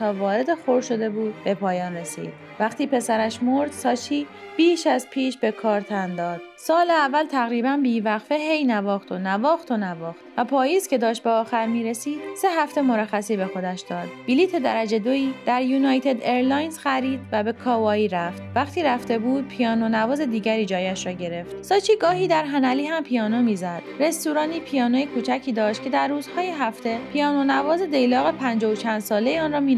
[0.00, 2.32] ها وارد خور شده بود به پایان رسید.
[2.60, 4.26] وقتی پسرش مرد ساچی
[4.56, 6.40] بیش از پیش به کار تن داد.
[6.60, 11.30] سال اول تقریبا بیوقفه هی نواخت و نواخت و نواخت و پاییز که داشت به
[11.30, 14.08] آخر می رسید سه هفته مرخصی به خودش داد.
[14.28, 18.42] بلیت درجه دویی در United Airlines خرید و به کاوایی رفت.
[18.54, 21.64] وقتی رفته بود پیانو نواز دیگری جایش را گرفت.
[21.64, 23.82] ساچی گاهی در هنلی هم پیانو می‌زد.
[24.00, 29.42] رستورانی پیانوی کوچکی داشت که در روزهای هفته پیانو نواز دیلاق پنجاه و چند ساله
[29.42, 29.74] آن را می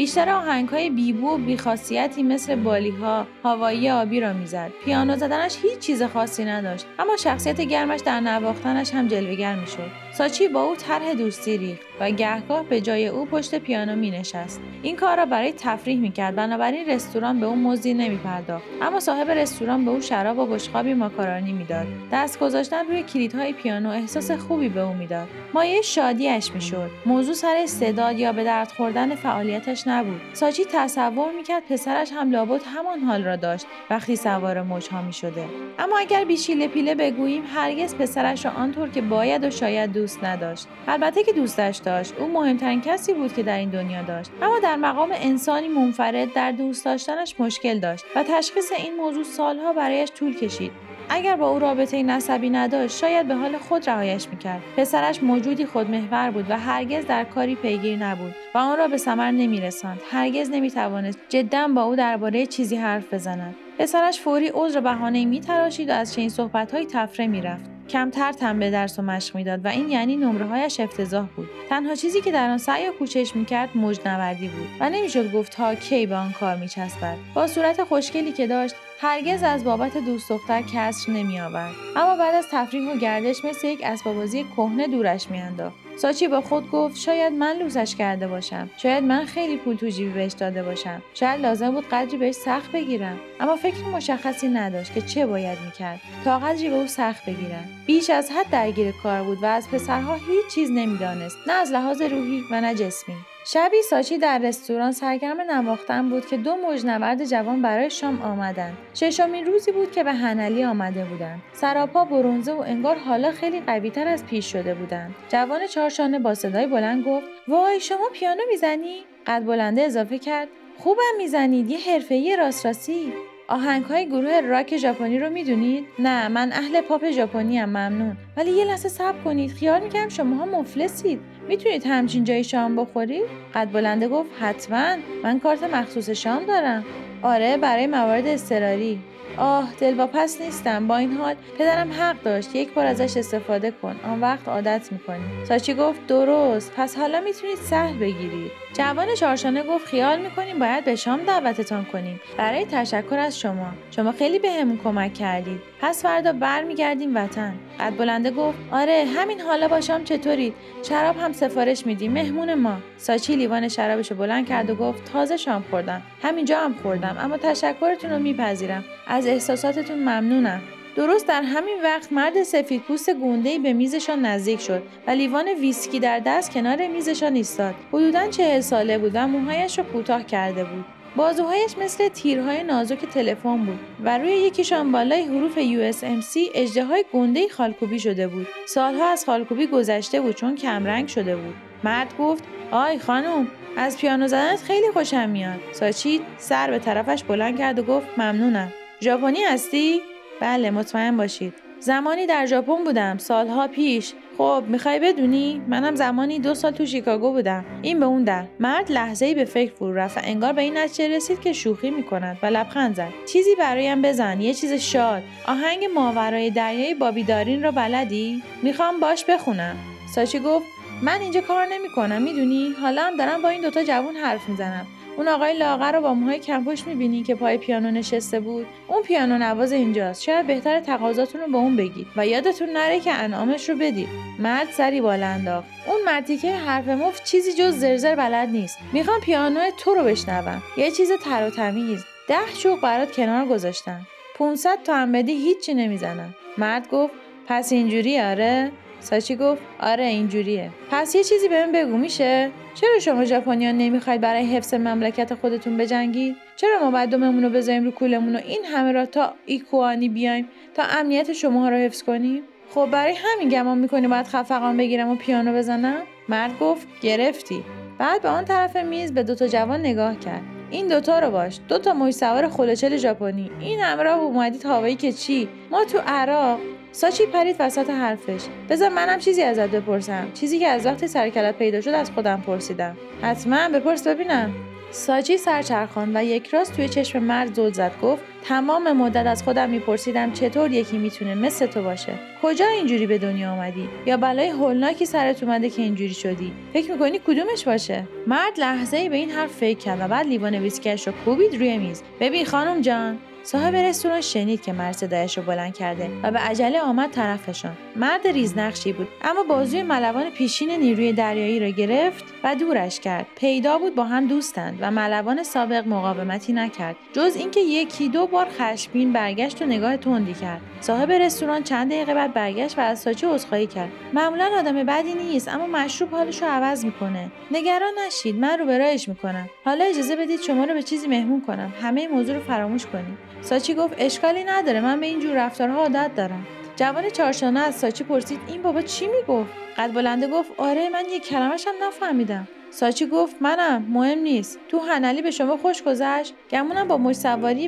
[0.00, 0.28] بیشتر
[0.70, 4.70] های بیبو و بیخاصیتی مثل بالیها هوایی آبی را می‌زد.
[4.84, 9.90] پیانو زدنش هیچ چیز خاصی نداشت اما شخصیت گرمش در نواختنش هم جلوگر می‌شد.
[10.20, 14.60] ساچی با او طرح دوستی ریخت و گهگاه به جای او پشت پیانو می نشست.
[14.82, 16.36] این کار را برای تفریح می کرد.
[16.36, 18.64] بنابراین رستوران به او مزدی نمی پرداخت.
[18.82, 23.90] اما صاحب رستوران به او شراب و بشقابی ماکارونی می‌داد دست گذاشتن روی کلیدهای پیانو
[23.90, 29.14] احساس خوبی به او می‌داد مایه شادیش می‌شد موضوع سر استعداد یا به درد خوردن
[29.14, 30.20] فعالیتش نبود.
[30.32, 33.66] ساچی تصور می‌کرد پسرش هم لابد همان حال را داشت.
[33.90, 35.44] وقتی سوار موجها می شده.
[35.78, 40.68] اما اگر بیشیله پیله بگوییم هرگز پسرش را آنطور که باید و شاید دوست نداشت.
[40.88, 42.14] البته که دوستش داشت.
[42.18, 44.30] او مهمترین کسی بود که در این دنیا داشت.
[44.42, 49.72] اما در مقام انسانی منفرد در دوست داشتنش مشکل داشت و تشخیص این موضوع سالها
[49.72, 50.72] برایش طول کشید.
[51.12, 54.62] اگر با او رابطه نسبی نداشت شاید به حال خود رهایش می‌کرد.
[54.76, 59.30] پسرش موجودی خودمحور بود و هرگز در کاری پیگیر نبود و آن را به ثمر
[59.30, 60.00] نمیرساند.
[60.10, 63.54] هرگز نمی‌توانست جدا با او درباره چیزی حرف بزند.
[63.78, 67.70] پسرش فوری عذر بهانهای میتراشید و از چنین صحبتهایی تفره می‌رفت.
[67.90, 71.48] کمتر تن به درس و مشق می‌داد و این یعنی نمره هایش افتضاح بود.
[71.70, 75.74] تنها چیزی که در آن سعی و کوشش می‌کرد مجنوردی بود و نمی‌شد گفت تا
[75.74, 77.16] کی به آن کار میچسبد.
[77.34, 81.74] با صورت خوشگلی که داشت هرگز از بابت دوست دختر کسر نمیآورد.
[81.96, 85.76] اما بعد از تفریح و گردش مثل یک اسبابازی کهنه دورش میانداخت.
[85.96, 88.70] ساچی با خود گفت شاید من لوسش کرده باشم.
[88.76, 91.02] شاید من خیلی پول تو جیبی بهش داده باشم.
[91.14, 93.16] شاید لازم بود قدری بهش سخت بگیرم.
[93.40, 96.00] اما فکر مشخصی نداشت که چه باید می‌کرد.
[96.24, 100.14] تا قدری به او سخت بگیرم بیش از حد درگیر کار بود و از پسرها
[100.14, 101.36] هیچ چیز نمی‌دانست.
[101.46, 103.14] نه از لحاظ روحی و نه جسمی.
[103.44, 109.46] شبی ساچی در رستوران سرگرم نواختن بود که دو مجنورد جوان برای شام آمدند ششمین
[109.46, 111.42] روزی بود که به هنلی آمده بودند.
[111.52, 115.14] سراپا برونزه و انگار حالا خیلی قویتر از پیش شده بودند.
[115.28, 120.48] جوان چهارشانه با صدای بلند گفت وای شما پیانو می‌زنی؟ قد بلنده اضافه کرد
[120.78, 123.12] خوبم می‌زنید یه حرفه‌ای راست راستی
[123.50, 128.16] آهنگ های گروه راک ژاپنی رو می‌دونید؟ نه من اهل پاپ ژاپنی ام ممنون.
[128.36, 131.20] ولی یه لحظه صبر کنید خیال می‌کنم شماها مفلسید.
[131.48, 134.96] می‌تونید همچین جای شام بخورید؟ قد بلنده گفت حتما.
[135.24, 136.84] من کارت مخصوص شام دارم.
[137.22, 138.98] آره برای موارد اضطراری.
[139.36, 140.86] آه دلواپس نیستم.
[140.86, 142.56] با این حال پدرم حق داشت.
[142.56, 144.00] یک بار ازش استفاده کن.
[144.04, 145.44] آن وقت عادت می‌کنی.
[145.48, 146.72] ساچی گفت درست.
[146.76, 148.50] پس حالا می‌تونید سهل بگیرید.
[148.74, 152.20] جوان چارشانه گفت خیال می‌کنیم باید به شام دعوتتان کنیم.
[152.36, 153.72] برای تشکر از شما.
[153.90, 155.60] شما خیلی بهمون به کمک کردید.
[155.80, 157.54] پس فردا برمیگردیم وطن.
[157.80, 162.76] قد بلنده گفت آره همین حالا با شام چطورید شراب هم سفارش میدیم مهمون ما.
[162.96, 166.02] ساچی لیوان شرابشو بلند کرد و گفت تازه شام خوردم.
[166.22, 168.84] همینجا هم خوردم اما تشکرتون رو میپذیرم.
[169.06, 170.60] از احساساتتون ممنونم.
[170.96, 176.00] درست در همین وقت مرد سفید پوست گونده به میزشان نزدیک شد و لیوان ویسکی
[176.00, 177.74] در دست کنار میزشان ایستاد.
[177.92, 180.84] حدوداً چهل ساله بود و موهایش را کوتاه کرده بود.
[181.16, 188.00] بازوهایش مثل تیرهای نازک تلفن بود و روی یکیشان بالای حروف USMC اجده گنده خالکوبی
[188.00, 188.46] شده بود.
[188.66, 191.54] سالها از خالکوبی گذشته بود چون کمرنگ شده بود.
[191.84, 195.60] مرد گفت آی خانم از پیانو زدنت خیلی خوشم میاد.
[195.72, 198.72] ساچی سر به طرفش بلند کرد و گفت ممنونم.
[199.00, 200.00] ژاپنی هستی؟
[200.40, 201.54] بله مطمئن باشید.
[201.80, 207.32] زمانی در ژاپن بودم سالها پیش خب می‌خوای بدونی؟ منم زمانی دو سال تو شیکاگو
[207.32, 207.64] بودم.
[207.82, 208.44] این به اون در.
[208.60, 211.90] مرد لحظه ای به فکر فرو رفت و انگار به این نتیجه رسید که شوخی
[211.90, 213.08] می‌کند و لبخند زد.
[213.32, 215.22] چیزی برایم بزن یه چیز شاد.
[215.46, 219.76] آهنگ ماورای دریای بابیدارین را بلدی؟ می‌خوام باش بخونم.
[220.14, 220.66] ساشی گفت
[221.02, 224.86] من اینجا کار نمی‌کنم می‌دونی؟ حالا هم دارم با این دوتا جوون حرف می‌زنم.
[225.20, 229.38] اون آقای لاغر رو با موهای کمپوش می‌بینی که پای پیانو نشسته بود؟ اون پیانو
[229.38, 230.22] نواز اینجاست.
[230.22, 234.08] شاید بهتر تقاضاتون رو به اون بگید؟ و یادتون نره که انعامش رو بدید.
[234.38, 235.68] مرد سری بالا انداخت.
[235.86, 238.78] اون مردی که حرف مفت چیزی جز زرزر بلد نیست.
[238.92, 240.62] می‌خوام پیانو تو رو بشنوم.
[240.76, 242.04] یه چیز تر و تمیز.
[242.28, 244.00] ده چوق برات کنار گذاشتم.
[244.38, 246.34] 500 تا هم بدی هیچی نمی‌زنم.
[246.58, 247.14] مرد گفت
[247.46, 250.70] پس اینجوری آره؟ ساچی گفت آره اینجوریه.
[250.90, 256.36] پس یه چیزی بهم بگو میشه؟ چرا شما ژاپنیا نمی‌خواید برای حفظ مملکت خودتون بجنگید
[256.56, 260.48] چرا ما بعد دوممون رو بذاریم رو کولمون و این همه را تا ایکوانی بیایم
[260.74, 262.42] تا امنیت شماها رو حفظ کنیم؟
[262.74, 267.64] خب برای همین گمان می‌کنی باید خفقان بگیرم و پیانو بزنم؟ مرد گفت گرفتی.
[267.98, 270.42] بعد به آن طرف میز به دوتا جوان نگاه کرد.
[270.70, 271.58] این دوتا رو باش.
[271.68, 273.50] دوتا موی سوار خلوچل ژاپنی.
[273.60, 276.58] این همراه اومدید هوایی که چی؟ ما تو عراق
[276.92, 278.42] ساچی پرید وسط حرفش.
[278.68, 280.28] بذار منم چیزی ازت بپرسم.
[280.34, 282.96] چیزی که از وقتی سرکلت پیدا شد از خودم پرسیدم.
[283.22, 284.54] حتما بپرس ببینم.
[284.90, 289.70] ساچی سرچرخان و یک راست توی چشم مرد زل زد گفت تمام مدت از خودم
[289.70, 292.12] میپرسیدم چطور یکی می‌تونه مثل تو باشه.
[292.42, 297.18] کجا اینجوری به دنیا آمدی یا بلای هولناکی سرت اومده که اینجوری شدی؟ فکر می‌کنی
[297.18, 301.12] کدومش باشه؟ مرد لحظه ای به این حرف فکر کرد و بعد لیوان ویسکش رو
[301.24, 302.02] کوبید روی میز.
[302.20, 303.18] ببین خانم جان.
[303.42, 307.76] صاحب رستوران شنید که مرد صدایش رو بلند کرده و به عجله آمد طرفشان.
[307.96, 313.26] مرد ریزنقشی بود اما بازوی ملوان پیشین نیروی دریایی را گرفت و دورش کرد.
[313.36, 316.96] پیدا بود با هم دوستند و ملوان سابق مقاومتی نکرد.
[317.12, 320.60] جز اینکه یکی دو بار خشمگین برگشت و نگاه تندی کرد.
[320.80, 323.90] صاحب رستوران چند دقیقه بعد برگشت و از ساچی عذرخواهی کرد.
[324.12, 327.30] معمولا آدم بدی نیست اما مشروب حالش رو عوض می‌کنه.
[327.50, 329.48] نگران نشید من رو برایش می‌کنم.
[329.64, 331.72] حالا اجازه بدید شما رو به چیزی مهمون کنم.
[331.82, 333.30] همه موضوع رو فراموش کنید.
[333.42, 336.46] ساچی گفت اشکالی نداره من به این جور رفتارها عادت دارم.
[336.76, 341.28] جوان چارشانه از ساچی پرسید این بابا چی می‌گفت؟ قد بلنده گفت آره من یک
[341.28, 342.48] کلمش هم نفهمیدم.
[342.70, 344.58] ساچی گفت منم مهم نیست.
[344.68, 347.16] تو هنلی به شما خوش گذشت؟ گمونم با مش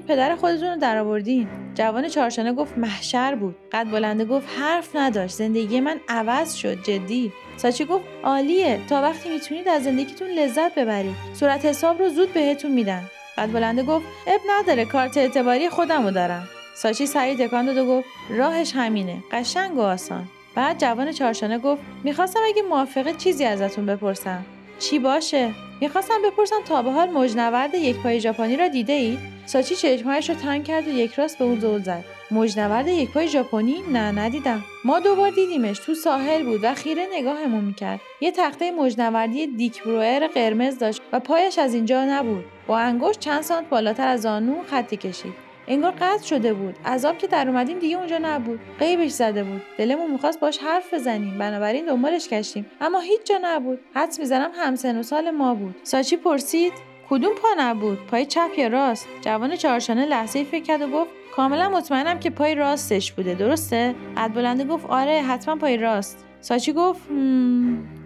[0.08, 1.48] پدر خودتون رو درآوردین.
[1.74, 3.56] جوان چارشانه گفت محشر بود.
[3.72, 5.34] قد بلنده گفت حرف نداشت.
[5.34, 7.32] زندگی من عوض شد جدی.
[7.56, 8.78] ساچی گفت عالیه.
[8.88, 11.14] تا وقتی می‌تونید از زندگیتون لذت ببرید.
[11.34, 13.02] صورت حساب رو زود بهتون میدن.
[13.38, 16.48] قد بلنده گفت اب نداره کارت اعتباری خودمو دارم.
[16.74, 20.28] ساچی سریع تکان داد و گفت راهش همینه قشنگ و آسان.
[20.54, 24.44] بعد جوان چارشانه گفت می‌خواستم اگه موافقه چیزی ازتون بپرسم.
[24.78, 29.76] چی باشه؟ می‌خواستم بپرسم تا به حال مجنورد یک پای ژاپنی را دیده اید؟ ساچی
[29.76, 32.04] چشمهایش رو تنگ کرد و یک راست به اون زل زد.
[32.30, 34.64] مجنورد یک پای ژاپنی؟ نه ندیدم.
[34.84, 38.00] ما دوبار دیدیمش تو ساحل بود و خیره نگاهمون می‌کرد.
[38.20, 42.44] یه تخته مجنوردی دیک بروئر قرمز داشت و پایش از اینجا نبود.
[42.66, 45.32] با انگشت چند سانت بالاتر از زانو خطی کشید.
[45.68, 46.74] انگار قطع شده بود.
[46.86, 48.60] عذاب که در اومدیم دیگه اونجا نبود.
[48.78, 49.62] قیبش زده بود.
[49.78, 51.38] دلمون می‌خواست باش حرف بزنیم.
[51.38, 52.66] بنابراین دنبالش گشتیم.
[52.80, 53.78] اما هیچ جا نبود.
[53.94, 55.74] حدس می‌زنم همسن و سال ما بود.
[55.82, 56.72] ساچی پرسید
[57.10, 61.68] کدوم پا نبود؟ پای چپ یا راست؟ جوان چهارشانه لحظه فکر کرد و گفت کاملا
[61.68, 63.34] مطمئنم که پای راستش بوده.
[63.34, 66.24] درسته؟ قد بلنده گفت آره حتما پای راست.
[66.42, 67.00] ساچی گفت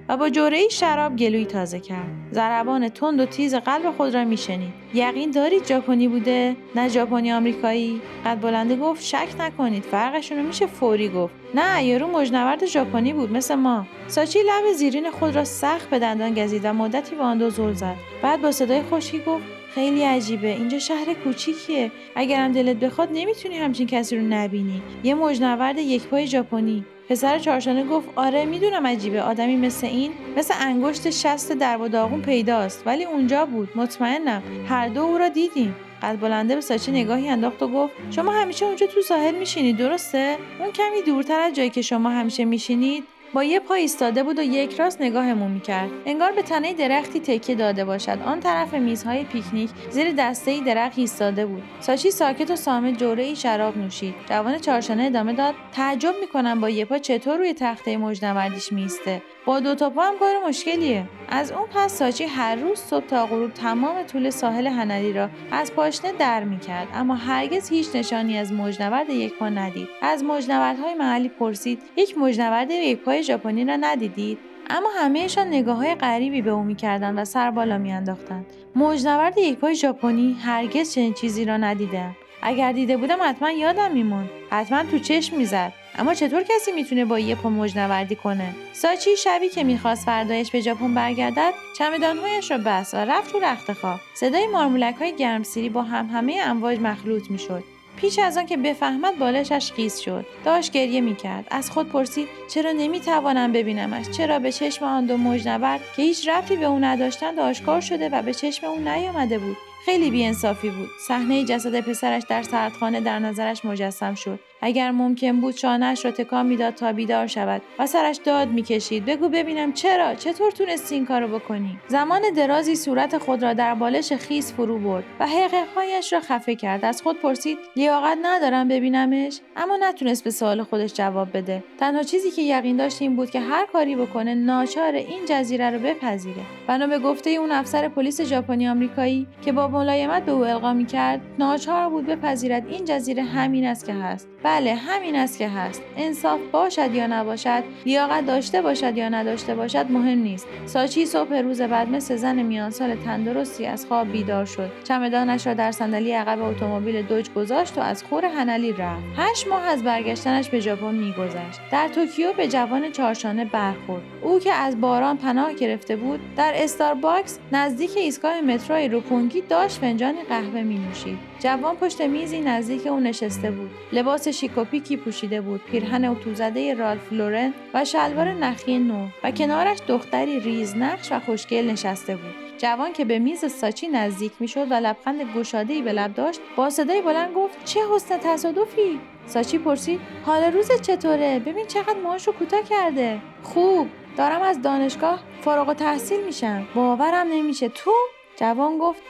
[0.08, 0.30] و با
[0.70, 2.10] شراب گلوی تازه کرد.
[2.32, 4.72] ضربان تند و تیز قلب خود را میشنید.
[4.94, 10.66] یقین دارید ژاپنی بوده؟ نه ژاپنی آمریکایی؟ قد بلنده گفت شک نکنید فرقشون رو میشه
[10.66, 11.34] فوری گفت.
[11.54, 13.86] نه یارو مجنورد ژاپنی بود مثل ما.
[14.06, 17.72] ساچی لب زیرین خود را سخت به دندان گزید و مدتی به آن دو زل
[17.72, 17.96] زد.
[18.22, 19.44] بعد با صدای خوشی گفت
[19.74, 21.92] خیلی عجیبه اینجا شهر کوچیکیه.
[22.14, 24.82] اگرم دلت بخواد نمی‌تونی همچین کسی رو نبینی.
[25.04, 26.84] یه مجنورد یک پای ژاپنی.
[27.08, 29.22] پسر چارشانه گفت آره می‌دونم عجیبه.
[29.22, 32.82] آدمی مثل این مثل انگشت شست در و داغون پیداست.
[32.86, 33.68] ولی اونجا بود.
[33.74, 34.42] مطمئنم.
[34.68, 35.74] هر دو او را دیدیم.
[36.02, 40.36] قد بلنده به ساچی نگاهی انداخت و گفت شما همیشه اونجا تو ساحل میشینید درسته؟
[40.60, 43.04] اون کمی دورتر از جایی که شما همیشه میشینید؟
[43.36, 45.90] با یه پا ایستاده بود و یک راست نگاهمون می‌کرد.
[46.06, 48.18] انگار به تنه درختی تکیه داده باشد.
[48.26, 51.62] آن طرف میزهای پیکنیک زیر دسته درخت ایستاده بود.
[51.80, 54.14] ساچی ساکت و سامت جوره ای شراب نوشید.
[54.28, 55.54] جوان چارشانه ادامه داد.
[55.72, 60.18] تعجب می‌کنم با یه پا چطور روی تخته مجنوردیش میسته با دو تا پا هم
[60.18, 61.04] کار مشکلیه.
[61.28, 65.72] از اون پس ساچی هر روز صبح تا غروب تمام طول ساحل هنلی را از
[65.72, 66.88] پاشنه در می‌کرد.
[66.94, 69.88] اما هرگز هیچ نشانی از مجنورد یک پا ندید.
[70.02, 71.82] از مجنوردهای محلی پرسید.
[71.96, 74.38] یک مجنورد یک پای ژاپنی را ندیدید.
[74.70, 78.46] اما همهشان نگاه های غریبی به او می‌کردند و سر بالا میانداختند.
[78.76, 84.24] مجنورد یک پای ژاپنی هرگز چنین چیزی را ندیدم اگر دیده بودم حتما یادم میمون
[84.50, 85.72] حتما تو چشم می‌زد.
[85.98, 90.60] اما چطور کسی می‌تونه با یه پا مجنوردی کنه؟ ساچی شبی که می‌خواست فردایش به
[90.60, 95.82] ژاپن برگردد چمدانهایش را بست و رفت تو رخت خواب صدای مارمولک های گرمسیری با
[95.82, 97.64] هم همه امواج مخلوط می‌شد.
[97.96, 100.26] پیش از آن که بفهمد بالشش خیس شد.
[100.44, 101.46] داشت گریه می‌کرد.
[101.50, 106.56] از خود پرسید چرا نمی‌توانم ببینمش؟ چرا به چشم آن دو مجنورد که هیچ ربطی
[106.56, 109.56] به او نداشتند آشکار شده و به چشم او نیامده بود.
[109.84, 110.88] خیلی بیانصافی بود.
[111.08, 114.40] صحنه جسد پسرش در سردخانه در نظرش مجسم شد.
[114.66, 119.04] اگر ممکن بود شانهاش را تکان می‌داد تا بیدار شود و سرش داد می‌کشید.
[119.04, 124.12] بگو ببینم چرا؟ چطور تونستی این کارو بکنی؟ زمان درازی صورت خود را در بالش
[124.12, 126.84] خیس فرو برد و حقیقهایش را خفه کرد.
[126.84, 131.64] از خود پرسید لیاقت ندارم ببینمش؟ اما نتونست به سوال خودش جواب بده.
[131.80, 135.78] تنها چیزی که یقین داشت این بود که هر کاری بکنه ناچار این جزیره رو
[135.78, 136.42] بپذیره.
[136.66, 141.20] بنا به گفته اون افسر پلیس ژاپنی آمریکایی که با ملایمت به او القا می‌کرد
[141.38, 144.28] ناچار بود بپذیرد این جزیره همین است که هست.
[144.56, 145.82] بله همین است که هست.
[145.96, 150.46] انصاف باشد یا نباشد لیاقت داشته باشد یا نداشته باشد مهم نیست.
[150.66, 154.70] ساچی صبح روز بعد مثل زن میان سال تندرستی از خواب بیدار شد.
[154.84, 159.02] چمدانش را در صندلی عقب اتومبیل Dodge گذاشت و از خور هنلی رفت.
[159.16, 161.60] هشت ماه از برگشتنش به ژاپن میگذشت.
[161.72, 164.02] در توکیو به جوان چارشانه برخورد.
[164.22, 170.22] او که از باران پناه گرفته بود در Starbucks نزدیک ایستگاه مترو روپونگی داشت فنجانی
[170.28, 173.70] قهوه می نوشید جوان پشت میزی نزدیک او نشسته بود.
[173.92, 175.60] لباس شیکوپیکی پوشیده بود.
[175.64, 182.16] پیرهن اتوزده Ralph Lauren و شلوار نخی نو و کنارش دختری ریزنقش و خوشگل نشسته
[182.16, 182.34] بود.
[182.58, 187.02] جوان که به میز ساچی نزدیک می‌شد و لبخند گشاده به لب داشت با صدای
[187.02, 193.18] بلند گفت چه حسن تصادفی؟ ساچی پرسید حال روز چطوره؟ ببین چقدر موهاشو کوتاه کرده.
[193.42, 196.66] خوب دارم از دانشگاه فارغ تحصیل میشم.
[196.74, 197.68] باورم نمیشه.
[197.68, 197.90] تو؟
[198.36, 199.02] جوان گفت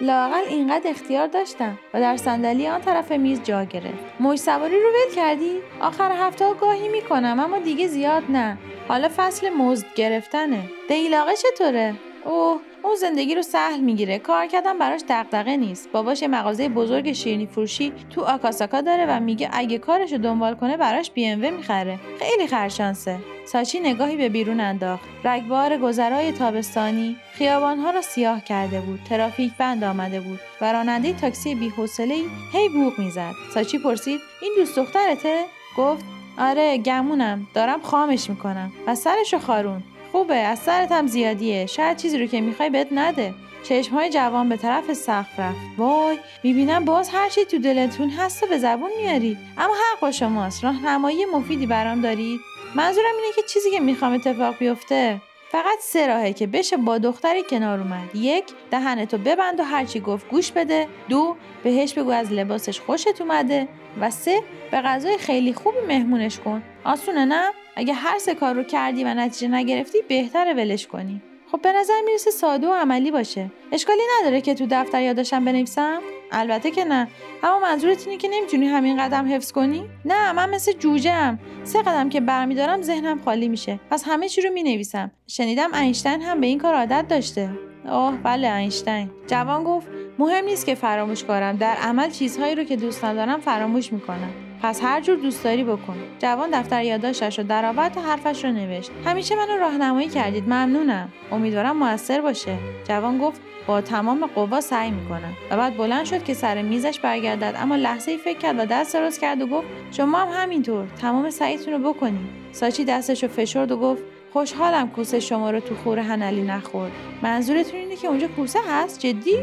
[0.00, 4.04] لاقل اینقدر اختیار داشتم و در صندلی آن طرف میز جا گرفت.
[4.20, 8.58] موج سواری رو ول کردی؟ آخر هفته ها گاهی می‌کنم اما دیگه زیاد نه.
[8.88, 10.62] حالا فصل مزد گرفتنه.
[10.88, 11.94] دیلاقه چطوره؟
[12.24, 14.18] اوه اون زندگی رو سهل می‌گیره.
[14.18, 15.92] کار کردن براش دغدغه نیست.
[15.92, 20.54] باباش یه مغازه بزرگ شیرینی فروشی تو آکاساکا داره و میگه اگه کارش رو دنبال
[20.54, 21.98] کنه براش بی می‌خره.
[22.18, 23.18] خیلی خرشانسه.
[23.46, 25.04] ساچی نگاهی به بیرون انداخت.
[25.24, 29.00] رگبار گذرای تابستانی خیابانها را سیاه کرده بود.
[29.08, 33.32] ترافیک بند آمده بود و راننده تاکسی بیحوصلهای هی بوق می‌زد.
[33.54, 35.44] ساچی پرسید این دوست دخترته؟
[35.76, 36.04] گفت
[36.38, 37.46] آره گمونم.
[37.54, 38.72] دارم خامش می‌کنم.
[38.86, 39.82] و سرشو خارون
[40.12, 41.66] خوبه از سرت هم زیادیه.
[41.66, 43.34] شاید چیزی رو که می‌خوای بهت نده.
[43.62, 45.58] چشم های جوان به طرف سقف رفت.
[45.78, 49.38] وای می‌بینم باز هر چی تو دلتون هست و به زبون میاری.
[49.58, 50.64] اما حق با شماست.
[50.64, 52.40] راهنمایی مفیدی برام دارید.
[52.74, 55.20] منظورم اینه که چیزی که می‌خوام اتفاق بیفته
[55.52, 58.16] فقط سه راهه که بشه با دختری کنار اومد.
[58.16, 60.88] یک دهنتو ببند و هرچی گفت گوش بده.
[61.08, 63.68] دو بهش بگو از لباسش خوشت اومده.
[64.00, 66.62] و سه به غذای خیلی خوبی مهمونش کن.
[66.84, 71.22] آسونه نه؟ اگه هر سه کار رو کردی و نتیجه نگرفتی بهتره ولش کنی.
[71.52, 73.50] خب به نظر می‌رسه ساده و عملی باشه.
[73.72, 76.00] اشکالی نداره که تو دفتر یادشم بنویسم؟
[76.32, 77.08] البته که نه.
[77.42, 81.38] اما منظورت اینه که نمی‌تونی همین قدم حفظ کنی؟ نه من مثل جوجه ام.
[81.64, 83.80] سه قدم که برمیدارم ذهنم خالی میشه.
[83.90, 85.10] پس همه چی رو می‌نویسم.
[85.26, 87.50] شنیدم اینشتین هم به این کار عادت داشته.
[87.84, 89.10] اوه بله اینشتین.
[89.26, 93.92] جوان گفت مهم نیست که فراموش کنم در عمل چیزهایی رو که دوست ندارم فراموش
[93.92, 94.30] می‌کنم.
[94.62, 95.96] پس هر جور دوست داری بکن.
[96.18, 98.90] جوان دفتر یادداشتش رو درآورد و حرفش رو نوشت.
[99.04, 101.08] همیشه منو راهنمایی کردید ممنونم.
[101.32, 102.56] امیدوارم موثر باشه.
[102.88, 105.32] جوان گفت با تمام قوا سعی می‌کنم.
[105.50, 108.94] و بعد بلند شد که سر میزش برگردد اما لحظه ای فکر کرد و دست
[108.94, 113.72] دراز کرد و گفت شما هم همینطور تمام سعیتون رو بکنید ساچی دستش رو فشرد
[113.72, 114.02] و گفت
[114.32, 116.92] خوشحالم کوسه شما رو تو خور هنلی نخورد.
[117.22, 119.36] منظورتون اینه که اونجا کوسه هست؟ جدی؟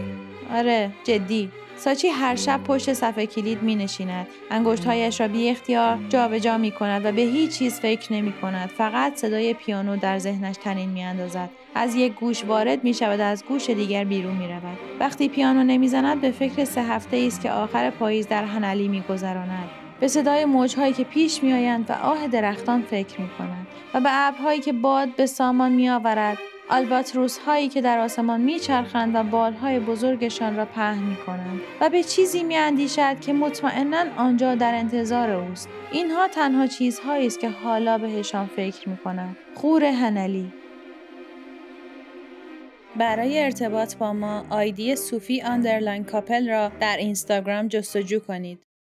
[0.56, 1.52] آره جدی.
[1.78, 4.28] ساچی هر شب پشت صفحه کلید می نشیند.
[4.52, 8.70] انگشتهایش را بی اختیار جابجا می کند و به هیچ چیز فکر نمی کند.
[8.70, 11.50] فقط صدای پیانو در ذهنش تنین می اندازد.
[11.76, 14.78] از یک گوش وارد می شود از گوش دیگر بیرون می رود.
[15.00, 19.04] وقتی پیانو نمی زند به فکر سه هفته است که آخر پاییز در هنلی می
[19.10, 19.70] گذراند.
[20.00, 24.60] به صدای موجهایی که پیش میآیند و آه درختان فکر می کند و به ابرهایی
[24.60, 26.38] که باد به سامان می آورد
[26.70, 32.04] آلباتروس هایی که در آسمان میچرخند و بالهای بزرگشان را پهن می کنند و به
[32.04, 35.70] چیزی می اندیشد که مطمئنا آنجا در انتظار اوست.
[35.92, 39.38] اینها تنها چیزهایی است که حالا بهشان فکر می کند.
[39.56, 40.54] خور هنلی
[42.96, 48.67] برای ارتباط با ما ID صوفی underline کاپل را در اینستاگرام جستجو کنید.